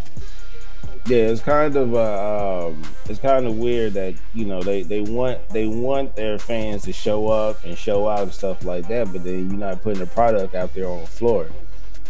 Yeah, 1.07 1.29
it's 1.29 1.41
kind 1.41 1.73
of 1.77 1.95
uh, 1.95 2.67
um, 2.67 2.81
it's 3.07 3.19
kind 3.19 3.47
of 3.47 3.55
weird 3.55 3.93
that 3.93 4.15
you 4.33 4.43
know 4.43 4.61
they, 4.61 4.83
they 4.83 4.99
want 4.99 5.47
they 5.49 5.65
want 5.65 6.17
their 6.17 6.37
fans 6.37 6.83
to 6.83 6.91
show 6.91 7.29
up 7.29 7.63
and 7.63 7.77
show 7.77 8.09
out 8.09 8.23
and 8.23 8.33
stuff 8.33 8.65
like 8.65 8.89
that, 8.89 9.13
but 9.13 9.23
then 9.23 9.49
you're 9.49 9.59
not 9.59 9.81
putting 9.81 9.99
the 9.99 10.07
product 10.07 10.53
out 10.53 10.73
there 10.73 10.85
on 10.89 10.99
the 10.99 11.07
floor. 11.07 11.49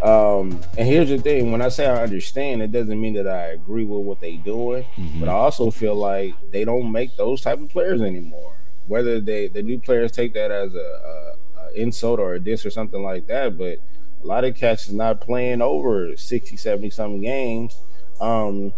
Um, 0.01 0.59
and 0.79 0.87
here's 0.87 1.09
the 1.09 1.19
thing: 1.19 1.51
when 1.51 1.61
I 1.61 1.69
say 1.69 1.85
I 1.85 2.01
understand, 2.01 2.63
it 2.63 2.71
doesn't 2.71 2.99
mean 2.99 3.13
that 3.13 3.27
I 3.27 3.49
agree 3.49 3.83
with 3.83 4.03
what 4.03 4.19
they're 4.19 4.35
doing, 4.37 4.83
but 5.19 5.29
I 5.29 5.33
also 5.33 5.69
feel 5.69 5.93
like 5.93 6.33
they 6.51 6.65
don't 6.65 6.91
make 6.91 7.15
those 7.17 7.41
type 7.41 7.59
of 7.59 7.69
players 7.69 8.01
anymore. 8.01 8.55
Whether 8.87 9.19
they 9.19 9.47
the 9.47 9.61
new 9.61 9.79
players 9.79 10.11
take 10.11 10.33
that 10.33 10.49
as 10.49 10.73
a, 10.73 10.79
a, 10.79 11.65
a 11.65 11.71
insult 11.75 12.19
or 12.19 12.33
a 12.33 12.39
diss 12.39 12.65
or 12.65 12.71
something 12.71 13.03
like 13.03 13.27
that, 13.27 13.59
but 13.59 13.77
a 14.23 14.25
lot 14.25 14.43
of 14.43 14.55
cats 14.55 14.87
is 14.87 14.93
not 14.93 15.21
playing 15.21 15.61
over 15.61 16.17
60, 16.17 16.57
70 16.57 16.89
something 16.89 17.21
games. 17.21 17.79
Um, 18.19 18.73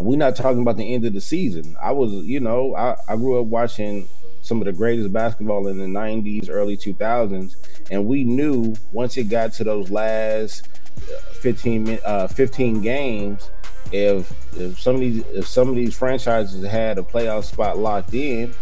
we're 0.00 0.18
not 0.18 0.36
talking 0.36 0.60
about 0.62 0.76
the 0.76 0.94
end 0.94 1.04
of 1.04 1.12
the 1.12 1.20
season. 1.20 1.76
I 1.80 1.92
was, 1.92 2.12
you 2.12 2.40
know, 2.40 2.74
I, 2.74 2.96
I 3.08 3.16
grew 3.16 3.40
up 3.40 3.46
watching 3.46 4.08
some 4.42 4.60
of 4.60 4.66
the 4.66 4.72
greatest 4.72 5.12
basketball 5.12 5.68
in 5.68 5.78
the 5.78 5.86
90s, 5.86 6.48
early 6.50 6.76
2000s, 6.76 7.56
and 7.90 8.06
we 8.06 8.24
knew 8.24 8.74
once 8.92 9.16
it 9.16 9.24
got 9.24 9.52
to 9.54 9.64
those 9.64 9.90
last 9.90 10.68
uh, 10.98 11.32
15 11.34 11.98
uh, 12.04 12.26
15 12.28 12.80
games, 12.82 13.50
if 13.92 14.32
if 14.58 14.80
some 14.80 14.96
of 14.96 15.00
these 15.00 15.24
if 15.28 15.46
some 15.46 15.68
of 15.68 15.76
these 15.76 15.96
franchises 15.96 16.64
had 16.64 16.98
a 16.98 17.02
playoff 17.02 17.44
spot 17.44 17.78
locked 17.78 18.12
in, 18.14 18.52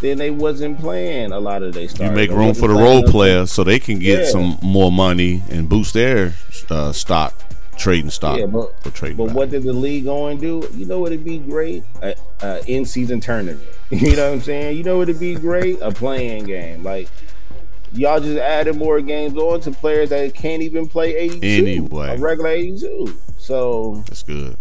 then 0.00 0.18
they 0.18 0.30
wasn't 0.30 0.78
playing 0.78 1.32
a 1.32 1.38
lot 1.40 1.62
of 1.62 1.72
their 1.74 1.84
You 1.84 2.10
make 2.10 2.30
room 2.30 2.54
for 2.54 2.68
the 2.68 2.74
role 2.74 3.02
players 3.04 3.50
so 3.50 3.64
they 3.64 3.78
can 3.78 3.98
get 3.98 4.20
Yeah. 4.20 4.26
some 4.30 4.58
more 4.62 4.92
money 4.92 5.42
and 5.48 5.68
boost 5.68 5.94
their 5.94 6.34
uh, 6.70 6.92
stock, 6.92 7.34
trading 7.76 8.10
stock. 8.10 8.38
Yeah, 8.38 8.46
but 8.46 8.74
or 8.84 8.90
trading 8.92 9.16
But 9.16 9.24
value. 9.26 9.38
what 9.38 9.50
did 9.50 9.62
the 9.64 9.72
league 9.72 10.04
go 10.04 10.28
and 10.28 10.40
do? 10.40 10.68
You 10.74 10.86
know 10.86 11.00
what 11.00 11.10
would 11.10 11.24
be 11.24 11.38
great? 11.38 11.82
A, 12.02 12.14
a 12.42 12.62
in 12.66 12.84
season 12.84 13.20
tournament. 13.20 13.60
You 13.90 14.16
know 14.16 14.28
what 14.28 14.34
I'm 14.36 14.40
saying? 14.40 14.78
You 14.78 14.84
know 14.84 14.96
what 14.98 15.08
would 15.08 15.20
be 15.20 15.34
great? 15.34 15.78
A 15.82 15.90
play-in 15.92 16.46
game. 16.46 16.82
Like 16.82 17.08
y'all 17.92 18.20
just 18.20 18.38
added 18.38 18.74
more 18.76 19.02
games 19.02 19.36
on 19.36 19.60
to 19.60 19.70
players 19.70 20.08
that 20.08 20.32
can't 20.34 20.62
even 20.62 20.88
play 20.88 21.14
82. 21.14 21.46
Anyway. 21.46 22.08
A 22.08 22.16
regular 22.18 22.48
82. 22.50 23.14
So 23.36 24.02
That's 24.08 24.22
good. 24.22 24.56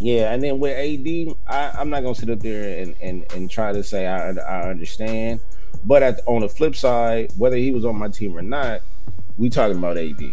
yeah, 0.00 0.32
and 0.32 0.42
then 0.42 0.58
with 0.58 0.76
AD, 0.76 1.36
I, 1.46 1.70
I'm 1.80 1.90
not 1.90 2.02
gonna 2.02 2.16
sit 2.16 2.28
up 2.30 2.40
there 2.40 2.80
and, 2.80 2.96
and, 3.00 3.24
and 3.34 3.48
try 3.48 3.70
to 3.72 3.84
say 3.84 4.08
I, 4.08 4.30
I 4.32 4.68
understand. 4.68 5.38
But 5.84 6.02
at, 6.02 6.20
on 6.26 6.40
the 6.40 6.48
flip 6.48 6.74
side, 6.74 7.30
whether 7.36 7.56
he 7.56 7.70
was 7.70 7.84
on 7.84 7.96
my 7.96 8.08
team 8.08 8.36
or 8.36 8.42
not, 8.42 8.80
we 9.38 9.48
talking 9.48 9.78
about 9.78 9.96
AD. 9.96 10.18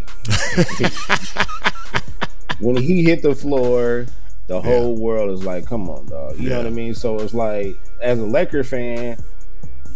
when 2.60 2.76
he 2.78 3.04
hit 3.04 3.22
the 3.22 3.36
floor, 3.36 4.06
the 4.48 4.62
whole 4.62 4.96
world 4.96 5.32
is 5.32 5.46
like, 5.46 5.66
"Come 5.66 5.90
on, 5.90 6.08
dog." 6.08 6.40
You 6.40 6.50
know 6.50 6.58
what 6.58 6.68
I 6.68 6.72
mean? 6.72 6.96
So 6.96 7.20
it's 7.20 7.34
like, 7.34 7.78
as 8.02 8.20
a 8.20 8.26
Laker 8.26 8.64
fan, 8.64 9.18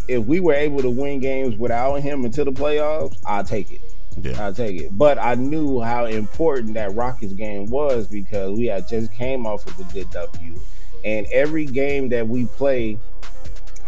if 0.07 0.25
we 0.25 0.39
were 0.39 0.53
able 0.53 0.81
to 0.81 0.89
win 0.89 1.19
games 1.19 1.55
without 1.57 1.95
him 2.01 2.25
until 2.25 2.45
the 2.45 2.51
playoffs, 2.51 3.17
I'll 3.25 3.43
take 3.43 3.71
it. 3.71 3.81
Yeah. 4.17 4.43
I'll 4.43 4.53
take 4.53 4.79
it. 4.79 4.97
But 4.97 5.17
I 5.17 5.35
knew 5.35 5.81
how 5.81 6.05
important 6.05 6.75
that 6.75 6.93
Rockets 6.93 7.33
game 7.33 7.65
was 7.65 8.07
because 8.07 8.57
we 8.57 8.65
had 8.67 8.87
just 8.87 9.11
came 9.11 9.45
off 9.45 9.65
of 9.65 9.79
a 9.79 9.91
good 9.93 10.09
W. 10.11 10.59
And 11.03 11.25
every 11.31 11.65
game 11.65 12.09
that 12.09 12.27
we 12.27 12.45
play 12.45 12.97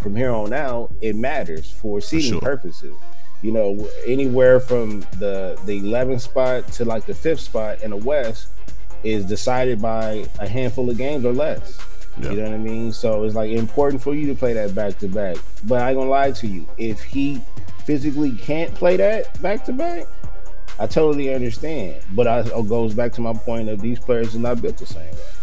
from 0.01 0.15
here 0.15 0.31
on 0.31 0.51
out, 0.51 0.91
it 1.01 1.15
matters 1.15 1.71
for 1.71 2.01
seeding 2.01 2.31
sure. 2.31 2.41
purposes. 2.41 2.95
You 3.41 3.51
know, 3.51 3.87
anywhere 4.05 4.59
from 4.59 5.01
the 5.19 5.59
the 5.65 5.79
11th 5.81 6.21
spot 6.21 6.67
to 6.73 6.85
like 6.85 7.05
the 7.05 7.13
fifth 7.13 7.41
spot 7.41 7.83
in 7.83 7.91
the 7.91 7.97
West 7.97 8.47
is 9.05 9.25
decided 9.25 9.81
by 9.81 10.25
a 10.39 10.47
handful 10.47 10.89
of 10.89 10.97
games 10.97 11.25
or 11.25 11.33
less. 11.33 11.79
Yeah. 12.21 12.31
You 12.31 12.37
know 12.37 12.43
what 12.43 12.53
I 12.53 12.57
mean? 12.57 12.91
So 12.93 13.23
it's 13.23 13.35
like 13.35 13.51
important 13.51 14.01
for 14.01 14.15
you 14.15 14.27
to 14.27 14.35
play 14.35 14.53
that 14.53 14.73
back 14.73 14.97
to 14.99 15.07
back. 15.07 15.37
But 15.65 15.81
I 15.81 15.89
ain't 15.89 15.97
gonna 15.97 16.09
lie 16.09 16.31
to 16.31 16.47
you, 16.47 16.67
if 16.77 17.01
he 17.03 17.41
physically 17.85 18.31
can't 18.31 18.73
play 18.73 18.97
that 18.97 19.41
back 19.41 19.65
to 19.65 19.73
back, 19.73 20.07
I 20.79 20.87
totally 20.87 21.33
understand. 21.33 22.01
But 22.13 22.27
I, 22.27 22.39
it 22.39 22.69
goes 22.69 22.93
back 22.93 23.11
to 23.13 23.21
my 23.21 23.33
point 23.33 23.69
of 23.69 23.81
these 23.81 23.99
players 23.99 24.35
are 24.35 24.39
not 24.39 24.61
built 24.61 24.77
the 24.77 24.85
same 24.85 25.03
way. 25.03 25.35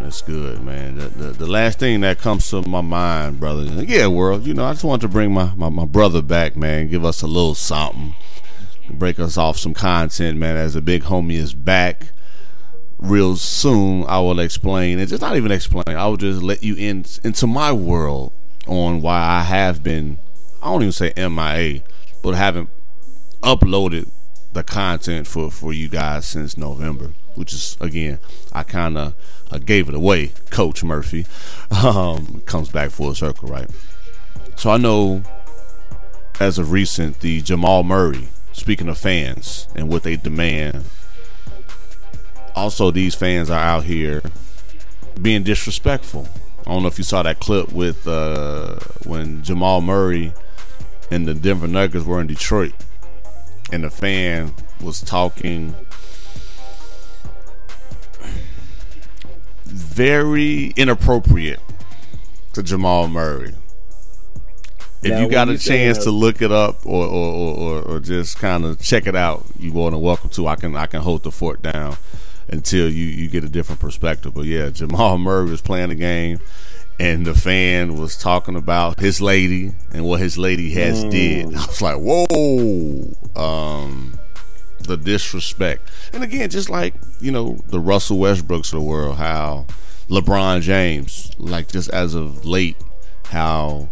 That's 0.00 0.20
good, 0.20 0.62
man. 0.62 0.96
The, 0.96 1.08
the, 1.08 1.32
the 1.32 1.46
last 1.46 1.78
thing 1.78 2.02
that 2.02 2.18
comes 2.18 2.50
to 2.50 2.62
my 2.62 2.82
mind, 2.82 3.40
brother. 3.40 3.64
Yeah, 3.82 4.08
world. 4.08 4.46
You 4.46 4.52
know, 4.52 4.64
I 4.64 4.72
just 4.72 4.84
want 4.84 5.00
to 5.02 5.08
bring 5.08 5.32
my, 5.32 5.52
my, 5.54 5.70
my 5.70 5.86
brother 5.86 6.20
back, 6.20 6.54
man. 6.54 6.88
Give 6.88 7.04
us 7.04 7.22
a 7.22 7.26
little 7.26 7.54
something. 7.54 8.14
Break 8.90 9.18
us 9.18 9.36
off 9.36 9.58
some 9.58 9.74
content, 9.74 10.38
man. 10.38 10.56
As 10.56 10.76
a 10.76 10.82
big 10.82 11.04
homie 11.04 11.32
is 11.32 11.54
back. 11.54 12.12
Real 12.98 13.36
soon, 13.36 14.04
I 14.08 14.18
will 14.20 14.40
explain. 14.40 14.98
It's 14.98 15.10
just 15.10 15.22
not 15.22 15.36
even 15.36 15.52
explain. 15.52 15.96
I 15.96 16.06
will 16.06 16.16
just 16.16 16.42
let 16.42 16.62
you 16.62 16.74
in 16.76 17.04
into 17.24 17.46
my 17.46 17.72
world 17.72 18.32
on 18.66 19.02
why 19.02 19.18
I 19.20 19.42
have 19.42 19.82
been. 19.82 20.18
I 20.62 20.66
don't 20.66 20.82
even 20.82 20.92
say 20.92 21.12
MIA, 21.16 21.82
but 22.22 22.34
haven't 22.34 22.70
uploaded 23.42 24.10
the 24.52 24.64
content 24.64 25.26
for 25.26 25.50
for 25.50 25.72
you 25.72 25.88
guys 25.88 26.26
since 26.26 26.56
November, 26.56 27.12
which 27.34 27.52
is 27.52 27.76
again 27.80 28.18
I 28.52 28.62
kind 28.62 28.96
of 28.96 29.14
gave 29.66 29.88
it 29.88 29.94
away. 29.94 30.32
Coach 30.50 30.82
Murphy 30.82 31.26
um, 31.84 32.42
comes 32.46 32.70
back 32.70 32.90
full 32.90 33.14
circle, 33.14 33.48
right? 33.48 33.70
So 34.56 34.70
I 34.70 34.78
know 34.78 35.22
as 36.40 36.58
of 36.58 36.70
recent, 36.70 37.20
the 37.20 37.40
Jamal 37.42 37.82
Murray. 37.82 38.28
Speaking 38.52 38.88
of 38.88 38.96
fans 38.96 39.68
and 39.74 39.88
what 39.88 40.02
they 40.02 40.16
demand, 40.16 40.84
also 42.56 42.90
these 42.90 43.14
fans 43.14 43.50
are 43.50 43.60
out 43.60 43.84
here 43.84 44.22
being 45.20 45.42
disrespectful. 45.42 46.26
I 46.66 46.70
don't 46.70 46.82
know 46.82 46.88
if 46.88 46.98
you 46.98 47.04
saw 47.04 47.22
that 47.22 47.38
clip 47.38 47.70
with 47.70 48.08
uh, 48.08 48.80
when 49.04 49.42
Jamal 49.42 49.80
Murray 49.80 50.32
and 51.10 51.26
the 51.26 51.34
Denver 51.34 51.68
Nuggets 51.68 52.04
were 52.04 52.20
in 52.20 52.26
Detroit 52.26 52.72
and 53.70 53.84
the 53.84 53.90
fan 53.90 54.54
was 54.80 55.00
talking 55.00 55.76
very 59.64 60.72
inappropriate 60.76 61.60
to 62.54 62.62
Jamal 62.62 63.06
Murray. 63.08 63.54
If 65.02 65.12
Now, 65.12 65.20
you 65.20 65.28
got 65.28 65.48
a 65.48 65.58
chance 65.58 65.98
to 66.04 66.10
look 66.10 66.42
it 66.42 66.50
up 66.50 66.84
or 66.84 67.06
or, 67.06 67.34
or, 67.34 67.82
or, 67.82 68.00
just 68.00 68.38
kind 68.38 68.64
of 68.64 68.80
check 68.80 69.06
it 69.06 69.14
out, 69.14 69.44
you 69.58 69.72
more 69.72 69.90
than 69.90 70.00
welcome 70.00 70.30
to. 70.30 70.48
I 70.48 70.56
can 70.56 70.74
I 70.74 70.86
can 70.86 71.02
hold 71.02 71.22
the 71.22 71.30
fort 71.30 71.62
down 71.62 71.96
until 72.48 72.88
you, 72.88 73.04
you 73.04 73.28
get 73.28 73.44
a 73.44 73.48
different 73.48 73.80
perspective. 73.80 74.34
But 74.34 74.46
yeah, 74.46 74.70
Jamal 74.70 75.18
Murray 75.18 75.50
was 75.50 75.60
playing 75.60 75.90
the 75.90 75.94
game 75.94 76.40
and 76.98 77.26
the 77.26 77.34
fan 77.34 77.98
was 77.98 78.16
talking 78.16 78.56
about 78.56 79.00
his 79.00 79.20
lady 79.20 79.72
and 79.92 80.04
what 80.04 80.20
his 80.20 80.38
lady 80.38 80.70
has 80.72 81.04
did. 81.04 81.46
I 81.56 81.66
was 81.66 81.82
like, 81.82 81.98
whoa. 81.98 83.12
Um 83.34 84.18
the 84.86 84.96
disrespect. 84.96 85.90
And 86.12 86.22
again, 86.22 86.48
just 86.48 86.70
like, 86.70 86.94
you 87.20 87.32
know, 87.32 87.58
the 87.68 87.80
Russell 87.80 88.18
Westbrooks 88.18 88.72
of 88.72 88.78
the 88.78 88.80
world, 88.80 89.16
how 89.16 89.66
LeBron 90.08 90.60
James, 90.62 91.32
like 91.38 91.68
just 91.68 91.90
as 91.90 92.14
of 92.14 92.44
late, 92.44 92.76
how 93.26 93.88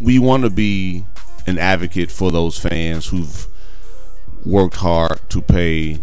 we 0.00 0.18
want 0.18 0.42
to 0.42 0.50
be 0.50 1.04
an 1.46 1.58
advocate 1.58 2.10
for 2.10 2.30
those 2.30 2.58
fans 2.58 3.06
who've 3.06 3.46
worked 4.44 4.76
hard 4.76 5.20
to 5.30 5.40
pay 5.40 6.00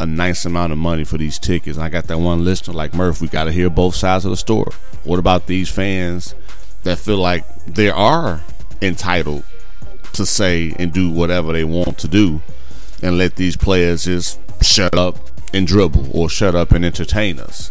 a 0.00 0.06
nice 0.06 0.46
amount 0.46 0.72
of 0.72 0.78
money 0.78 1.04
for 1.04 1.18
these 1.18 1.38
tickets. 1.38 1.78
I 1.78 1.90
got 1.90 2.06
that 2.08 2.18
one 2.18 2.42
listener 2.42 2.74
like 2.74 2.94
Murph, 2.94 3.20
we 3.20 3.28
got 3.28 3.44
to 3.44 3.52
hear 3.52 3.70
both 3.70 3.94
sides 3.94 4.24
of 4.24 4.30
the 4.30 4.36
story. 4.36 4.72
What 5.04 5.18
about 5.18 5.46
these 5.46 5.70
fans 5.70 6.34
that 6.82 6.98
feel 6.98 7.18
like 7.18 7.46
they 7.66 7.90
are 7.90 8.42
entitled 8.80 9.44
to 10.14 10.26
say 10.26 10.74
and 10.78 10.92
do 10.92 11.10
whatever 11.10 11.52
they 11.52 11.64
want 11.64 11.98
to 11.98 12.08
do 12.08 12.40
and 13.02 13.18
let 13.18 13.36
these 13.36 13.56
players 13.56 14.04
just 14.04 14.40
shut 14.62 14.94
up 14.96 15.16
and 15.52 15.66
dribble 15.66 16.10
or 16.16 16.28
shut 16.28 16.54
up 16.54 16.72
and 16.72 16.84
entertain 16.84 17.38
us. 17.38 17.70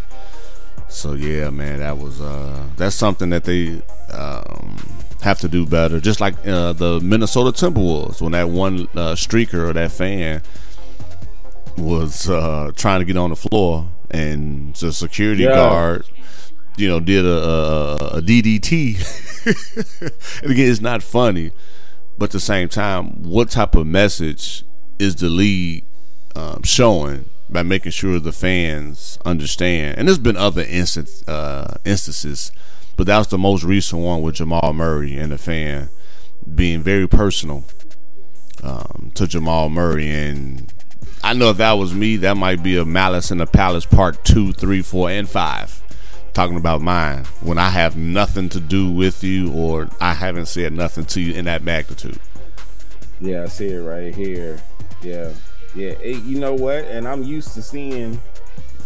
So 0.88 1.14
yeah, 1.14 1.50
man, 1.50 1.80
that 1.80 1.98
was 1.98 2.22
uh 2.22 2.68
that's 2.78 2.96
something 2.96 3.30
that 3.30 3.44
they 3.44 3.82
um 4.12 4.78
have 5.22 5.40
to 5.40 5.48
do 5.48 5.66
better. 5.66 6.00
Just 6.00 6.22
like 6.22 6.36
uh, 6.48 6.74
the 6.74 7.00
Minnesota 7.02 7.52
Timberwolves 7.52 8.22
when 8.22 8.32
that 8.32 8.50
one 8.50 8.82
uh, 8.96 9.14
streaker 9.16 9.70
or 9.70 9.74
that 9.74 9.92
fan 9.92 10.42
was 11.80 12.30
uh, 12.30 12.72
trying 12.76 13.00
to 13.00 13.06
get 13.06 13.18
on 13.18 13.30
the 13.30 13.36
floor 13.36 13.90
and 14.12 14.76
the 14.76 14.92
security 14.92 15.44
yeah. 15.44 15.56
guard, 15.56 16.06
you 16.78 16.88
know, 16.88 17.00
did 17.00 17.26
a, 17.26 17.30
a, 17.30 17.96
a 18.18 18.22
DDT. 18.22 18.96
and 20.44 20.52
again, 20.52 20.70
it's 20.72 20.82
not 20.82 21.04
funny, 21.04 21.52
but 22.18 22.26
at 22.26 22.32
the 22.32 22.40
same 22.40 22.70
time, 22.70 23.24
what 23.24 23.50
type 23.50 23.76
of 23.76 23.88
message 23.88 24.64
is 24.98 25.16
the 25.16 25.30
league 25.30 25.86
um, 26.36 26.64
showing 26.64 27.26
by 27.50 27.64
making 27.64 27.92
sure 27.92 28.20
the 28.20 28.32
fans 28.32 29.18
understand? 29.26 29.98
And 29.98 30.08
there's 30.08 30.20
been 30.20 30.38
other 30.38 30.64
instance, 30.64 31.28
uh, 31.28 31.78
instances, 31.86 32.52
but 32.98 33.08
that 33.08 33.18
was 33.18 33.28
the 33.28 33.38
most 33.38 33.64
recent 33.64 34.02
one 34.02 34.22
with 34.22 34.36
Jamal 34.36 34.74
Murray 34.74 35.18
and 35.18 35.32
the 35.32 35.38
fan 35.38 35.90
being 36.56 36.82
very 36.82 37.08
personal 37.08 37.64
um, 38.64 39.12
to 39.16 39.28
Jamal 39.28 39.70
Murray 39.70 40.10
and 40.10 40.74
I 41.24 41.34
know 41.34 41.50
if 41.50 41.58
that 41.58 41.74
was 41.74 41.94
me, 41.94 42.18
that 42.18 42.38
might 42.38 42.64
be 42.64 42.78
a 42.78 42.86
Malice 42.86 43.32
in 43.32 43.40
the 43.40 43.46
Palace 43.46 43.86
part 43.86 44.24
two, 44.24 44.54
three, 44.54 44.82
four, 44.82 45.10
and 45.10 45.30
five. 45.30 45.82
Talking 46.34 46.58
about 46.58 46.82
mine 46.82 47.26
when 47.42 47.58
I 47.58 47.70
have 47.70 47.98
nothing 47.98 48.50
to 48.50 48.60
do 48.60 48.90
with 48.92 49.24
you 49.24 49.52
or 49.52 49.90
I 50.00 50.14
haven't 50.14 50.46
said 50.46 50.74
nothing 50.74 51.06
to 51.06 51.22
you 51.22 51.34
in 51.34 51.46
that 51.46 51.64
magnitude. 51.64 52.20
Yeah, 53.20 53.44
I 53.44 53.48
see 53.48 53.68
it 53.68 53.82
right 53.82 54.14
here. 54.16 54.62
Yeah, 55.02 55.34
yeah. 55.76 55.92
It, 55.92 56.24
you 56.24 56.40
know 56.40 56.54
what? 56.54 56.86
And 56.86 57.08
I'm 57.08 57.24
used 57.24 57.54
to 57.56 57.62
seeing, 57.62 58.22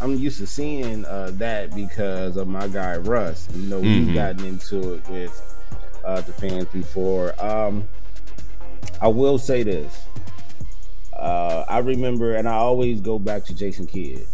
I'm 0.01 0.15
used 0.15 0.39
to 0.39 0.47
seeing 0.47 1.05
uh, 1.05 1.31
that 1.35 1.75
because 1.75 2.37
of 2.37 2.47
my 2.47 2.67
guy 2.67 2.97
Russ. 2.97 3.47
You 3.53 3.67
know, 3.69 3.79
we've 3.79 4.03
mm-hmm. 4.03 4.15
gotten 4.15 4.45
into 4.45 4.95
it 4.95 5.07
with 5.09 5.55
uh, 6.03 6.21
the 6.21 6.33
fans 6.33 6.65
before. 6.65 7.33
Um, 7.43 7.87
I 9.01 9.07
will 9.07 9.37
say 9.37 9.63
this 9.63 10.05
uh, 11.23 11.63
I 11.69 11.77
remember, 11.77 12.35
and 12.35 12.49
I 12.49 12.55
always 12.55 12.99
go 12.99 13.17
back 13.17 13.45
to 13.45 13.55
Jason 13.55 13.87
Kidd. 13.87 14.27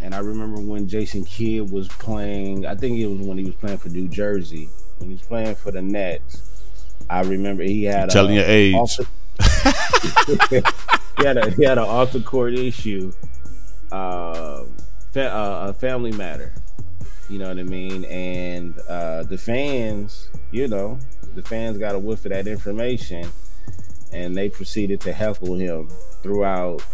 And 0.00 0.14
I 0.14 0.18
remember 0.18 0.60
when 0.60 0.86
Jason 0.86 1.24
Kidd 1.24 1.72
was 1.72 1.88
playing, 1.88 2.66
I 2.66 2.76
think 2.76 3.00
it 3.00 3.08
was 3.08 3.26
when 3.26 3.36
he 3.36 3.44
was 3.44 3.56
playing 3.56 3.78
for 3.78 3.88
New 3.88 4.06
Jersey, 4.06 4.68
when 4.98 5.08
he 5.08 5.14
was 5.14 5.22
playing 5.22 5.56
for 5.56 5.72
the 5.72 5.82
Nets. 5.82 6.62
I 7.10 7.22
remember 7.22 7.64
he 7.64 7.82
had 7.82 8.10
a 8.10 8.12
telling 8.12 8.36
a, 8.36 8.40
your 8.40 8.44
age. 8.46 8.74
Also, 8.76 9.04
he 11.18 11.24
had 11.24 11.36
a 11.36 11.50
he 11.50 11.64
had 11.64 11.78
an 11.78 11.84
off 11.84 12.12
the 12.12 12.22
court 12.24 12.54
issue, 12.54 13.12
uh, 13.90 14.62
fa- 15.10 15.34
uh, 15.34 15.66
a 15.70 15.72
family 15.72 16.12
matter. 16.12 16.54
You 17.28 17.40
know 17.40 17.48
what 17.48 17.58
I 17.58 17.64
mean? 17.64 18.04
And 18.04 18.78
uh, 18.88 19.24
the 19.24 19.36
fans, 19.36 20.28
you 20.52 20.68
know, 20.68 20.96
the 21.34 21.42
fans 21.42 21.76
got 21.76 21.96
a 21.96 21.98
whiff 21.98 22.24
of 22.24 22.30
that 22.30 22.46
information, 22.46 23.28
and 24.12 24.36
they 24.36 24.48
proceeded 24.48 25.00
to 25.00 25.12
heckle 25.12 25.56
him 25.56 25.88
throughout 26.22 26.84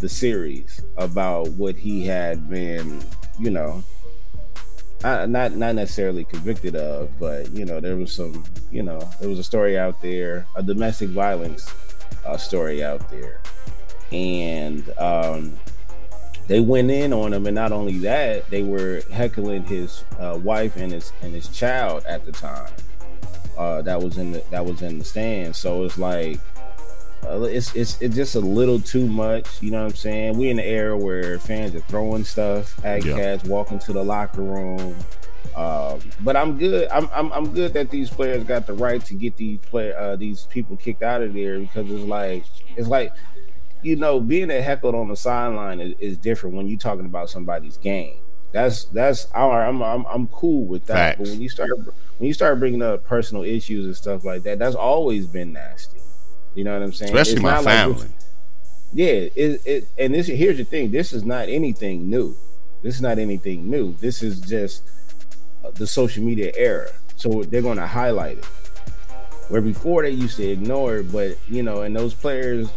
the 0.00 0.08
series 0.08 0.82
about 0.96 1.48
what 1.52 1.76
he 1.76 2.06
had 2.06 2.48
been, 2.48 3.02
you 3.38 3.50
know, 3.50 3.82
not 5.02 5.28
not 5.28 5.74
necessarily 5.74 6.24
convicted 6.24 6.76
of, 6.76 7.10
but 7.18 7.50
you 7.50 7.64
know, 7.64 7.80
there 7.80 7.96
was 7.96 8.12
some, 8.12 8.44
you 8.70 8.82
know, 8.82 8.98
there 9.20 9.28
was 9.28 9.38
a 9.38 9.44
story 9.44 9.78
out 9.78 10.00
there, 10.00 10.46
a 10.56 10.62
domestic 10.62 11.10
violence 11.10 11.72
uh, 12.24 12.36
story 12.36 12.82
out 12.82 13.08
there, 13.10 13.40
and 14.12 14.88
um, 14.98 15.58
they 16.46 16.60
went 16.60 16.90
in 16.90 17.12
on 17.12 17.32
him, 17.32 17.46
and 17.46 17.54
not 17.54 17.72
only 17.72 17.98
that, 17.98 18.48
they 18.50 18.62
were 18.62 19.02
heckling 19.10 19.64
his 19.64 20.04
uh, 20.18 20.38
wife 20.42 20.76
and 20.76 20.92
his 20.92 21.12
and 21.22 21.34
his 21.34 21.48
child 21.48 22.04
at 22.06 22.24
the 22.24 22.32
time. 22.32 22.72
Uh, 23.58 23.82
that 23.82 24.02
was 24.02 24.18
in 24.18 24.32
the 24.32 24.42
that 24.50 24.64
was 24.64 24.82
in 24.82 24.98
the 24.98 25.04
stand. 25.04 25.54
So 25.54 25.84
it's 25.84 25.98
like 25.98 26.40
uh, 27.28 27.42
it's 27.42 27.74
it's 27.74 28.00
it's 28.00 28.14
just 28.14 28.34
a 28.34 28.40
little 28.40 28.80
too 28.80 29.06
much. 29.06 29.62
You 29.62 29.70
know 29.70 29.82
what 29.82 29.90
I'm 29.90 29.96
saying? 29.96 30.38
We 30.38 30.50
in 30.50 30.56
the 30.56 30.66
era 30.66 30.96
where 30.96 31.38
fans 31.38 31.74
are 31.74 31.80
throwing 31.80 32.24
stuff 32.24 32.84
at 32.84 33.04
yeah. 33.04 33.16
cats, 33.16 33.44
walking 33.44 33.78
to 33.80 33.92
the 33.92 34.04
locker 34.04 34.42
room. 34.42 34.94
Um, 35.56 36.00
but 36.20 36.36
I'm 36.36 36.58
good. 36.58 36.88
I'm, 36.90 37.08
I'm 37.12 37.32
I'm 37.32 37.52
good 37.52 37.74
that 37.74 37.90
these 37.90 38.10
players 38.10 38.44
got 38.44 38.66
the 38.66 38.72
right 38.72 39.04
to 39.04 39.14
get 39.14 39.36
these 39.36 39.58
play 39.60 39.92
uh, 39.92 40.16
these 40.16 40.46
people 40.46 40.76
kicked 40.76 41.02
out 41.02 41.22
of 41.22 41.34
there 41.34 41.60
because 41.60 41.90
it's 41.90 42.04
like 42.04 42.44
it's 42.76 42.88
like 42.88 43.12
you 43.82 43.96
know 43.96 44.20
being 44.20 44.50
a 44.50 44.60
heckled 44.60 44.94
on 44.94 45.08
the 45.08 45.16
sideline 45.16 45.80
is, 45.80 45.94
is 46.00 46.18
different 46.18 46.56
when 46.56 46.66
you're 46.66 46.78
talking 46.78 47.06
about 47.06 47.30
somebody's 47.30 47.76
game. 47.76 48.16
That's 48.50 48.86
that's 48.86 49.28
all 49.32 49.50
right. 49.50 49.68
I'm 49.68 49.80
I'm 49.82 50.04
I'm 50.06 50.26
cool 50.28 50.64
with 50.64 50.86
that. 50.86 51.16
Facts. 51.16 51.18
But 51.18 51.28
when 51.28 51.40
you 51.40 51.48
start 51.48 51.70
when 52.18 52.26
you 52.26 52.34
start 52.34 52.58
bringing 52.58 52.82
up 52.82 53.04
personal 53.04 53.44
issues 53.44 53.86
and 53.86 53.96
stuff 53.96 54.24
like 54.24 54.42
that, 54.42 54.58
that's 54.58 54.76
always 54.76 55.26
been 55.26 55.52
nasty. 55.52 56.00
You 56.54 56.64
know 56.64 56.72
what 56.72 56.82
I'm 56.82 56.92
saying? 56.92 57.16
Especially 57.16 57.34
it's 57.34 57.42
my 57.42 57.62
family. 57.62 58.02
Like 58.02 58.10
yeah, 58.92 59.06
it, 59.06 59.60
it 59.66 59.88
and 59.98 60.14
this 60.14 60.28
here's 60.28 60.56
the 60.56 60.64
thing. 60.64 60.92
This 60.92 61.12
is 61.12 61.24
not 61.24 61.48
anything 61.48 62.08
new. 62.08 62.36
This 62.82 62.94
is 62.94 63.00
not 63.02 63.18
anything 63.18 63.68
new. 63.68 63.94
This 63.94 64.22
is 64.22 64.40
just 64.40 64.82
uh, 65.64 65.70
the 65.72 65.86
social 65.86 66.22
media 66.22 66.52
era. 66.54 66.90
So 67.16 67.42
they're 67.42 67.62
going 67.62 67.78
to 67.78 67.86
highlight 67.86 68.38
it. 68.38 68.44
Where 69.48 69.60
before 69.60 70.02
they 70.02 70.10
used 70.10 70.36
to 70.36 70.48
ignore 70.48 70.96
it, 70.96 71.12
but 71.12 71.36
you 71.48 71.62
know, 71.62 71.82
and 71.82 71.94
those 71.94 72.14
players 72.14 72.68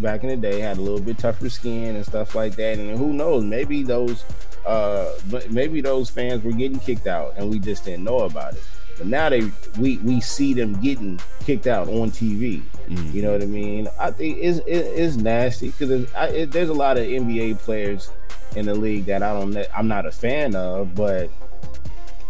back 0.00 0.22
in 0.22 0.28
the 0.28 0.36
day 0.36 0.60
had 0.60 0.78
a 0.78 0.80
little 0.80 1.00
bit 1.00 1.18
tougher 1.18 1.48
skin 1.48 1.96
and 1.96 2.04
stuff 2.04 2.34
like 2.34 2.56
that. 2.56 2.78
And 2.78 2.98
who 2.98 3.12
knows? 3.12 3.44
Maybe 3.44 3.82
those, 3.82 4.24
uh, 4.66 5.12
maybe 5.50 5.80
those 5.80 6.10
fans 6.10 6.42
were 6.42 6.52
getting 6.52 6.80
kicked 6.80 7.06
out, 7.06 7.34
and 7.36 7.48
we 7.48 7.58
just 7.58 7.84
didn't 7.84 8.04
know 8.04 8.20
about 8.20 8.54
it. 8.54 8.62
But 8.98 9.06
now 9.06 9.28
they 9.28 9.50
we 9.78 9.98
we 9.98 10.20
see 10.20 10.52
them 10.52 10.80
getting 10.80 11.20
kicked 11.44 11.66
out 11.66 11.88
on 11.88 12.10
TV. 12.10 12.62
Mm. 12.90 13.14
You 13.14 13.22
know 13.22 13.32
what 13.32 13.42
I 13.42 13.46
mean? 13.46 13.88
I 13.98 14.10
think 14.10 14.38
it's 14.40 14.58
it, 14.60 14.72
it's 14.72 15.16
nasty 15.16 15.68
because 15.68 15.88
there's, 15.88 16.34
it, 16.34 16.50
there's 16.50 16.68
a 16.68 16.74
lot 16.74 16.98
of 16.98 17.04
NBA 17.04 17.58
players 17.60 18.10
in 18.56 18.66
the 18.66 18.74
league 18.74 19.06
that 19.06 19.22
I 19.22 19.32
don't 19.32 19.56
I'm 19.74 19.86
not 19.86 20.06
a 20.06 20.10
fan 20.10 20.56
of, 20.56 20.94
but 20.94 21.30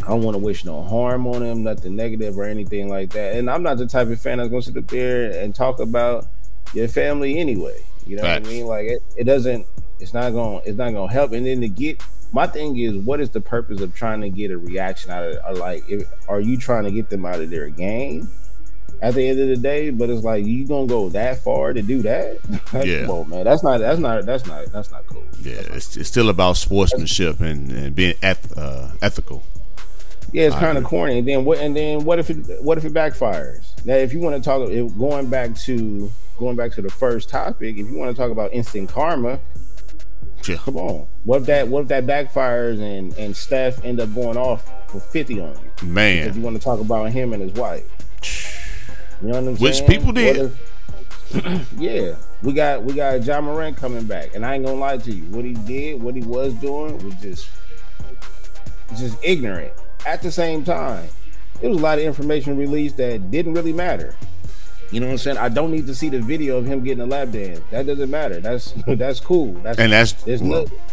I 0.02 0.08
don't 0.08 0.22
want 0.22 0.34
to 0.34 0.38
wish 0.38 0.64
no 0.64 0.82
harm 0.82 1.26
on 1.26 1.40
them, 1.40 1.62
nothing 1.62 1.96
negative 1.96 2.38
or 2.38 2.44
anything 2.44 2.88
like 2.88 3.10
that. 3.10 3.36
And 3.36 3.50
I'm 3.50 3.62
not 3.62 3.78
the 3.78 3.86
type 3.86 4.08
of 4.08 4.20
fan 4.20 4.38
that's 4.38 4.50
gonna 4.50 4.62
sit 4.62 4.76
up 4.76 4.86
there 4.88 5.30
and 5.42 5.54
talk 5.54 5.80
about 5.80 6.26
your 6.74 6.88
family 6.88 7.38
anyway. 7.38 7.82
You 8.06 8.16
know 8.16 8.22
Facts. 8.22 8.42
what 8.42 8.50
I 8.50 8.52
mean? 8.52 8.66
Like 8.66 8.86
it, 8.86 9.02
it 9.16 9.24
doesn't 9.24 9.66
it's 9.98 10.12
not 10.12 10.30
gonna 10.30 10.58
it's 10.66 10.76
not 10.76 10.92
gonna 10.92 11.10
help. 11.10 11.32
And 11.32 11.46
then 11.46 11.62
to 11.62 11.68
get 11.68 12.02
my 12.32 12.46
thing 12.46 12.78
is, 12.78 12.96
what 12.96 13.20
is 13.20 13.30
the 13.30 13.40
purpose 13.40 13.80
of 13.80 13.94
trying 13.94 14.20
to 14.20 14.28
get 14.28 14.50
a 14.50 14.58
reaction 14.58 15.10
out 15.10 15.24
of? 15.24 15.58
Like, 15.58 15.88
if, 15.88 16.08
are 16.28 16.40
you 16.40 16.56
trying 16.56 16.84
to 16.84 16.90
get 16.90 17.10
them 17.10 17.26
out 17.26 17.40
of 17.40 17.50
their 17.50 17.68
game? 17.68 18.28
At 19.02 19.14
the 19.14 19.26
end 19.26 19.40
of 19.40 19.48
the 19.48 19.56
day, 19.56 19.88
but 19.90 20.10
it's 20.10 20.22
like 20.22 20.44
you 20.44 20.66
gonna 20.66 20.86
go 20.86 21.08
that 21.10 21.42
far 21.42 21.72
to 21.72 21.80
do 21.80 22.02
that? 22.02 22.38
yeah, 22.84 23.06
Come 23.06 23.10
on, 23.10 23.28
man. 23.30 23.44
That's 23.44 23.62
not. 23.62 23.78
That's 23.78 23.98
not. 23.98 24.26
That's 24.26 24.46
not. 24.46 24.66
That's 24.66 24.90
not 24.90 25.06
cool. 25.06 25.24
Yeah, 25.40 25.54
it's, 25.54 25.96
it's 25.96 26.08
still 26.08 26.28
about 26.28 26.58
sportsmanship 26.58 27.40
and, 27.40 27.70
and 27.72 27.94
being 27.94 28.14
eth- 28.22 28.56
uh, 28.58 28.90
ethical. 29.00 29.42
Yeah, 30.32 30.46
it's 30.46 30.56
kind 30.56 30.76
of 30.76 30.84
corny. 30.84 31.18
And 31.18 31.26
then 31.26 31.44
what? 31.46 31.58
And 31.58 31.74
then 31.74 32.04
what 32.04 32.18
if 32.18 32.28
it? 32.28 32.62
What 32.62 32.76
if 32.76 32.84
it 32.84 32.92
backfires? 32.92 33.84
Now, 33.86 33.94
if 33.94 34.12
you 34.12 34.20
want 34.20 34.36
to 34.36 34.42
talk, 34.42 34.68
if, 34.68 34.96
going 34.98 35.30
back 35.30 35.56
to 35.60 36.12
going 36.38 36.56
back 36.56 36.72
to 36.72 36.82
the 36.82 36.90
first 36.90 37.30
topic, 37.30 37.78
if 37.78 37.86
you 37.86 37.96
want 37.96 38.14
to 38.14 38.22
talk 38.22 38.30
about 38.30 38.52
instant 38.52 38.90
karma, 38.90 39.40
yeah. 40.46 40.56
Come 40.56 40.76
on. 40.76 41.06
What 41.24 41.42
if 41.42 41.46
that 41.46 41.68
what 41.68 41.82
if 41.82 41.88
that 41.88 42.06
backfires 42.06 42.80
and 42.80 43.12
and 43.14 43.36
Steph 43.36 43.84
end 43.84 44.00
up 44.00 44.14
going 44.14 44.36
off 44.36 44.70
for 44.88 45.00
50 45.00 45.40
on 45.40 45.54
you? 45.82 45.86
Man. 45.86 46.28
If 46.28 46.36
you 46.36 46.42
want 46.42 46.56
to 46.56 46.62
talk 46.62 46.80
about 46.80 47.10
him 47.10 47.32
and 47.32 47.42
his 47.42 47.52
wife. 47.52 47.84
You 49.22 49.28
know 49.28 49.40
what 49.40 49.48
I'm 49.48 49.56
Which 49.56 49.76
saying? 49.76 49.88
People 49.88 50.12
did. 50.12 50.52
If, 51.30 51.72
yeah. 51.78 52.16
We 52.42 52.52
got 52.52 52.82
we 52.82 52.94
got 52.94 53.22
Ja 53.24 53.40
Morant 53.40 53.76
coming 53.76 54.04
back. 54.04 54.34
And 54.34 54.44
I 54.44 54.54
ain't 54.54 54.64
gonna 54.64 54.78
lie 54.78 54.96
to 54.96 55.12
you. 55.12 55.24
What 55.24 55.44
he 55.44 55.52
did, 55.52 56.02
what 56.02 56.14
he 56.14 56.22
was 56.22 56.54
doing 56.54 56.98
was 57.04 57.14
just 57.16 57.48
just 58.96 59.18
ignorant. 59.22 59.72
At 60.06 60.22
the 60.22 60.32
same 60.32 60.64
time, 60.64 61.06
there 61.60 61.68
was 61.68 61.78
a 61.78 61.82
lot 61.82 61.98
of 61.98 62.04
information 62.04 62.56
released 62.56 62.96
that 62.96 63.30
didn't 63.30 63.54
really 63.54 63.72
matter. 63.72 64.16
You 64.90 64.98
know 64.98 65.06
what 65.06 65.12
I'm 65.12 65.18
saying? 65.18 65.38
I 65.38 65.48
don't 65.48 65.70
need 65.70 65.86
to 65.86 65.94
see 65.94 66.08
the 66.08 66.20
video 66.20 66.56
of 66.56 66.66
him 66.66 66.82
getting 66.82 67.02
a 67.02 67.06
lap 67.06 67.30
dance. 67.30 67.60
That 67.70 67.86
doesn't 67.86 68.10
matter. 68.10 68.40
That's 68.40 68.72
that's 68.86 69.20
cool. 69.20 69.54
That's 69.60 69.78
and 69.78 69.92
that's 69.92 70.14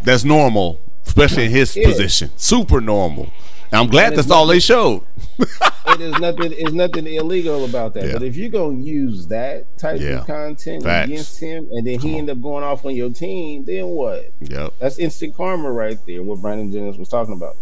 that's 0.01 0.23
normal, 0.23 0.79
especially 1.05 1.45
in 1.45 1.51
his 1.51 1.75
yeah. 1.75 1.87
position. 1.87 2.29
Super 2.35 2.81
normal. 2.81 3.31
And 3.71 3.82
I'm 3.82 3.88
glad 3.88 4.15
that's 4.15 4.27
nothing, 4.27 4.32
all 4.34 4.47
they 4.47 4.60
showed. 4.60 5.03
it 5.39 6.01
is 6.01 6.17
nothing. 6.19 6.53
It's 6.53 6.71
nothing 6.71 7.06
illegal 7.08 7.65
about 7.65 7.93
that. 7.95 8.06
Yeah. 8.06 8.13
But 8.13 8.23
if 8.23 8.36
you're 8.36 8.49
gonna 8.49 8.77
use 8.77 9.27
that 9.27 9.65
type 9.77 9.99
yeah. 9.99 10.19
of 10.19 10.27
content 10.27 10.84
Facts. 10.84 11.10
against 11.10 11.39
him, 11.39 11.67
and 11.71 11.86
then 11.86 11.99
Come 11.99 12.10
he 12.10 12.17
end 12.17 12.30
up 12.30 12.41
going 12.41 12.63
off 12.63 12.86
on 12.86 12.95
your 12.95 13.10
team, 13.10 13.65
then 13.65 13.88
what? 13.88 14.32
Yep. 14.39 14.73
That's 14.80 14.99
instant 14.99 15.36
karma 15.36 15.71
right 15.71 15.99
there. 16.06 16.23
What 16.23 16.41
Brandon 16.41 16.71
Jennings 16.71 16.97
was 16.97 17.10
talking 17.10 17.34
about. 17.34 17.56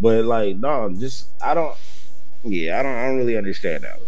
But 0.00 0.24
like, 0.24 0.56
no, 0.56 0.94
just 0.98 1.28
I 1.42 1.54
don't. 1.54 1.76
Yeah, 2.42 2.80
I 2.80 2.82
don't. 2.82 2.96
I 2.96 3.06
don't 3.06 3.18
really 3.18 3.36
understand 3.36 3.84
that. 3.84 4.00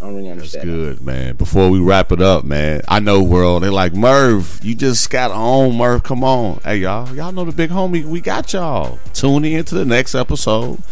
I 0.00 0.06
don't 0.06 0.16
really 0.16 0.28
That's 0.28 0.54
understand. 0.54 0.64
good, 0.64 1.00
man. 1.00 1.36
Before 1.36 1.70
we 1.70 1.78
wrap 1.78 2.12
it 2.12 2.20
up, 2.20 2.44
man, 2.44 2.82
I 2.88 3.00
know 3.00 3.22
world. 3.22 3.62
They're 3.62 3.70
like 3.70 3.94
Murph, 3.94 4.60
you 4.62 4.74
just 4.74 5.08
got 5.10 5.30
on, 5.30 5.76
Murph. 5.76 6.02
Come 6.02 6.24
on, 6.24 6.60
hey 6.64 6.78
y'all, 6.78 7.14
y'all 7.14 7.32
know 7.32 7.44
the 7.44 7.52
big 7.52 7.70
homie. 7.70 8.04
We 8.04 8.20
got 8.20 8.52
y'all. 8.52 8.98
Tune 9.12 9.44
in 9.44 9.64
to 9.64 9.74
the 9.74 9.84
next 9.84 10.14
episode. 10.14 10.82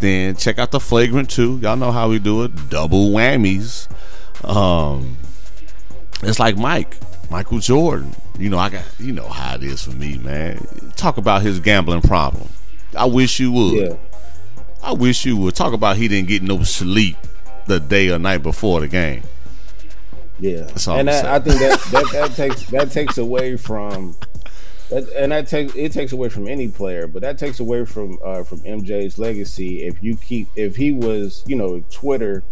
Then 0.00 0.36
check 0.36 0.58
out 0.58 0.70
the 0.70 0.80
flagrant 0.80 1.30
two. 1.30 1.58
Y'all 1.62 1.76
know 1.76 1.92
how 1.92 2.08
we 2.08 2.18
do 2.18 2.42
it. 2.42 2.68
Double 2.68 3.10
whammies. 3.10 3.88
Um, 4.44 5.16
it's 6.22 6.38
like 6.38 6.56
Mike, 6.56 6.96
Michael 7.30 7.60
Jordan. 7.60 8.14
You 8.38 8.50
know, 8.50 8.58
I 8.58 8.68
got 8.68 8.84
you 8.98 9.12
know 9.12 9.28
how 9.28 9.54
it 9.54 9.62
is 9.62 9.84
for 9.84 9.92
me, 9.92 10.18
man. 10.18 10.66
Talk 10.96 11.16
about 11.16 11.42
his 11.42 11.60
gambling 11.60 12.02
problem. 12.02 12.48
I 12.96 13.06
wish 13.06 13.40
you 13.40 13.52
would. 13.52 13.74
Yeah. 13.74 13.96
I 14.82 14.92
wish 14.92 15.24
you 15.24 15.36
would 15.38 15.54
talk 15.54 15.72
about 15.72 15.96
he 15.96 16.08
didn't 16.08 16.28
get 16.28 16.42
no 16.42 16.62
sleep 16.62 17.16
the 17.66 17.80
day 17.80 18.10
or 18.10 18.18
night 18.18 18.42
before 18.42 18.80
the 18.80 18.88
game. 18.88 19.22
Yeah, 20.40 20.62
That's 20.62 20.88
all 20.88 20.98
and 20.98 21.08
that. 21.08 21.24
I 21.24 21.38
think 21.38 21.58
that, 21.60 21.80
that 21.92 22.12
that 22.12 22.30
takes 22.36 22.66
that 22.66 22.90
takes 22.90 23.18
away 23.18 23.56
from, 23.56 24.16
that, 24.90 25.08
and 25.16 25.32
that 25.32 25.46
takes 25.48 25.74
it 25.74 25.92
takes 25.92 26.12
away 26.12 26.28
from 26.28 26.48
any 26.48 26.68
player, 26.68 27.06
but 27.06 27.22
that 27.22 27.38
takes 27.38 27.60
away 27.60 27.84
from 27.84 28.18
uh, 28.24 28.42
from 28.42 28.60
MJ's 28.60 29.18
legacy. 29.18 29.84
If 29.84 30.02
you 30.02 30.16
keep 30.16 30.48
if 30.56 30.76
he 30.76 30.92
was 30.92 31.44
you 31.46 31.56
know 31.56 31.84
Twitter, 31.90 32.42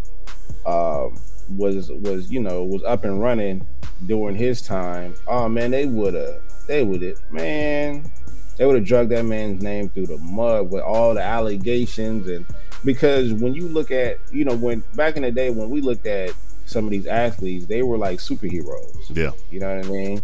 um, 0.64 1.20
was 1.50 1.90
was 1.90 2.30
you 2.30 2.40
know 2.40 2.62
was 2.62 2.84
up 2.84 3.04
and 3.04 3.20
running 3.20 3.66
during 4.06 4.36
his 4.36 4.62
time, 4.62 5.14
oh 5.26 5.48
man, 5.48 5.72
they 5.72 5.86
would 5.86 6.14
have 6.14 6.40
they 6.68 6.84
would 6.84 7.02
have 7.02 7.18
man 7.32 8.10
they 8.56 8.66
would 8.66 8.76
have 8.76 8.84
drugged 8.84 9.10
that 9.10 9.24
man's 9.24 9.62
name 9.62 9.88
through 9.88 10.06
the 10.06 10.18
mud 10.18 10.70
with 10.70 10.82
all 10.82 11.14
the 11.14 11.22
allegations 11.22 12.28
and 12.28 12.46
because 12.84 13.32
when 13.32 13.54
you 13.54 13.68
look 13.68 13.90
at 13.90 14.18
you 14.30 14.44
know 14.44 14.56
when 14.56 14.82
back 14.94 15.16
in 15.16 15.22
the 15.22 15.30
day 15.30 15.50
when 15.50 15.70
we 15.70 15.80
looked 15.80 16.06
at 16.06 16.32
some 16.64 16.84
of 16.84 16.90
these 16.90 17.06
athletes 17.06 17.66
they 17.66 17.82
were 17.82 17.98
like 17.98 18.18
superheroes. 18.18 19.16
Yeah. 19.16 19.30
you 19.50 19.60
know 19.60 19.76
what 19.76 19.86
i 19.86 19.88
mean? 19.88 20.22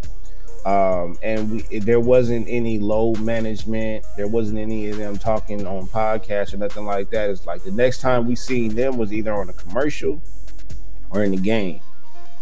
Um 0.66 1.18
and 1.22 1.50
we 1.50 1.78
there 1.78 2.00
wasn't 2.00 2.46
any 2.48 2.78
load 2.78 3.20
management. 3.20 4.04
There 4.16 4.28
wasn't 4.28 4.58
any 4.58 4.88
of 4.88 4.96
them 4.96 5.16
talking 5.16 5.66
on 5.66 5.86
podcasts 5.86 6.52
or 6.52 6.56
nothing 6.56 6.84
like 6.84 7.10
that. 7.10 7.30
It's 7.30 7.46
like 7.46 7.62
the 7.62 7.70
next 7.70 8.00
time 8.00 8.26
we 8.26 8.34
seen 8.34 8.74
them 8.74 8.96
was 8.96 9.12
either 9.12 9.32
on 9.32 9.48
a 9.48 9.52
commercial 9.52 10.20
or 11.10 11.24
in 11.24 11.30
the 11.30 11.38
game 11.38 11.80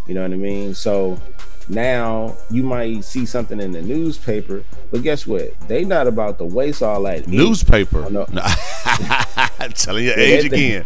you 0.06 0.14
know 0.14 0.22
what 0.22 0.32
i 0.32 0.36
mean 0.36 0.74
so 0.74 1.20
now 1.68 2.36
you 2.50 2.62
might 2.62 3.02
see 3.04 3.26
something 3.26 3.60
in 3.60 3.72
the 3.72 3.82
newspaper 3.82 4.62
but 4.92 5.02
guess 5.02 5.26
what 5.26 5.58
they 5.68 5.84
not 5.84 6.06
about 6.06 6.38
to 6.38 6.44
waste 6.44 6.80
all 6.82 7.02
that. 7.02 7.26
Newspaper. 7.26 8.08
Know. 8.08 8.24
Telling 9.74 10.04
your 10.04 10.16
Yeah, 10.18 10.24
age 10.24 10.42
they- 10.42 10.48
they- 10.48 10.66
again. 10.76 10.84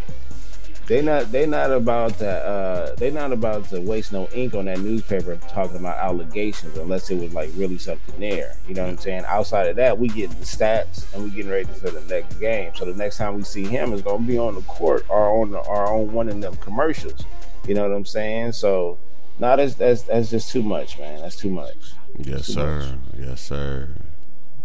They 0.86 1.02
not 1.02 1.30
they 1.30 1.46
not 1.46 1.70
about 1.70 2.18
to 2.18 2.28
uh 2.28 2.94
they 2.96 3.12
not 3.12 3.30
about 3.30 3.66
to 3.68 3.80
waste 3.80 4.10
no 4.12 4.26
ink 4.34 4.54
on 4.54 4.64
that 4.64 4.80
newspaper 4.80 5.36
talking 5.48 5.76
about 5.76 5.96
allegations 5.98 6.76
unless 6.76 7.08
it 7.12 7.14
was 7.20 7.32
like 7.32 7.48
really 7.54 7.78
something 7.78 8.18
there. 8.18 8.56
You 8.66 8.74
know 8.74 8.82
what 8.82 8.90
I'm 8.90 8.98
saying? 8.98 9.22
Outside 9.28 9.68
of 9.68 9.76
that, 9.76 9.96
we 9.98 10.08
getting 10.08 10.36
the 10.40 10.44
stats 10.44 11.04
and 11.14 11.22
we 11.22 11.30
getting 11.30 11.48
ready 11.48 11.66
for 11.66 11.90
the 11.90 12.00
next 12.12 12.40
game. 12.40 12.72
So 12.74 12.86
the 12.86 12.94
next 12.94 13.18
time 13.18 13.36
we 13.36 13.44
see 13.44 13.62
him 13.64 13.92
is 13.92 14.02
gonna 14.02 14.26
be 14.26 14.36
on 14.36 14.56
the 14.56 14.62
court 14.62 15.06
or 15.08 15.40
on 15.42 15.52
the, 15.52 15.58
or 15.58 15.86
on 15.92 16.12
one 16.12 16.28
of 16.28 16.40
them 16.40 16.56
commercials. 16.56 17.22
You 17.68 17.74
know 17.74 17.88
what 17.88 17.94
I'm 17.94 18.04
saying? 18.06 18.50
So 18.52 18.98
nah, 19.40 19.56
that's 19.56 19.74
that's 19.74 20.02
that's 20.02 20.30
just 20.30 20.50
too 20.50 20.62
much, 20.62 20.98
man. 20.98 21.20
That's 21.20 21.36
too 21.36 21.50
much. 21.50 21.76
Yes, 22.18 22.46
Too 22.46 22.52
sir. 22.52 22.98
Yes, 23.18 23.40
sir. 23.40 23.88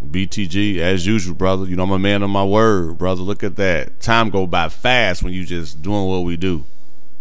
BTG, 0.03 0.77
as 0.77 1.05
usual, 1.07 1.33
brother. 1.33 1.65
You 1.65 1.75
know 1.75 1.83
I'm 1.83 1.91
a 1.91 1.99
man 1.99 2.21
of 2.21 2.29
my 2.29 2.43
word, 2.43 2.97
brother. 2.97 3.21
Look 3.21 3.43
at 3.43 3.55
that. 3.55 3.99
Time 4.01 4.29
go 4.29 4.45
by 4.45 4.69
fast 4.69 5.23
when 5.23 5.33
you 5.33 5.45
just 5.45 5.81
doing 5.81 6.05
what 6.05 6.19
we 6.19 6.37
do. 6.37 6.65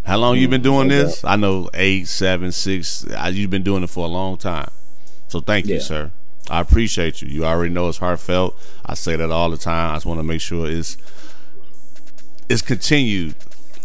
How 0.05 0.19
long 0.19 0.37
you 0.37 0.49
been 0.49 0.61
mm, 0.61 0.64
doing 0.64 0.88
no 0.88 0.95
this? 1.05 1.25
I 1.25 1.37
know 1.37 1.71
eight, 1.73 2.09
seven, 2.09 2.53
six. 2.53 3.07
You've 3.31 3.51
been 3.51 3.62
doing 3.62 3.83
it 3.83 3.90
for 3.90 4.05
a 4.05 4.09
long 4.09 4.37
time. 4.37 4.71
So 5.29 5.40
thank 5.40 5.67
you, 5.67 5.81
sir. 5.81 6.11
I 6.51 6.61
appreciate 6.61 7.23
you. 7.23 7.29
You 7.29 7.47
already 7.47 7.73
know 7.73 7.88
it's 7.88 7.99
heartfelt. 7.99 8.59
I 8.85 8.95
say 8.95 9.17
that 9.17 9.31
all 9.31 9.49
the 9.49 9.57
time. 9.57 9.93
I 9.93 9.97
just 9.97 10.05
want 10.05 10.19
to 10.19 10.25
make 10.25 10.43
sure 10.43 10.69
it's 10.71 10.99
it's 12.51 12.61
continued 12.61 13.35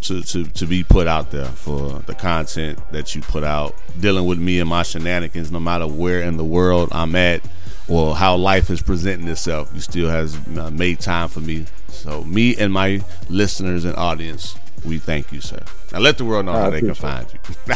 to, 0.02 0.22
to, 0.22 0.46
to 0.46 0.66
be 0.66 0.84
put 0.84 1.08
out 1.08 1.32
there 1.32 1.46
for 1.46 2.00
the 2.06 2.16
content 2.16 2.80
that 2.92 3.16
you 3.16 3.22
put 3.22 3.44
out, 3.44 3.76
dealing 4.00 4.26
with 4.26 4.40
me 4.40 4.60
and 4.60 4.70
my 4.70 4.84
shenanigans, 4.84 5.52
no 5.52 5.60
matter 5.60 5.88
where 5.88 6.22
in 6.22 6.38
the 6.38 6.46
world 6.46 6.90
I'm 6.92 7.16
at 7.16 7.42
or 7.88 8.16
how 8.16 8.36
life 8.36 8.70
is 8.70 8.82
presenting 8.82 9.28
itself. 9.28 9.72
You 9.74 9.82
still 9.82 10.10
has 10.10 10.46
made 10.48 11.00
time 11.00 11.28
for 11.30 11.40
me. 11.40 11.66
So 11.88 12.24
me 12.24 12.56
and 12.56 12.72
my 12.72 13.02
listeners 13.30 13.86
and 13.86 13.96
audience, 13.96 14.56
we 14.86 15.00
thank 15.00 15.32
you, 15.32 15.42
sir. 15.42 15.62
Now 15.92 16.00
let 16.00 16.18
the 16.18 16.26
world 16.26 16.46
know 16.46 16.54
I 16.54 16.62
how 16.62 16.70
they 16.70 16.82
can 16.82 16.94
find 16.94 17.26
you. 17.34 17.76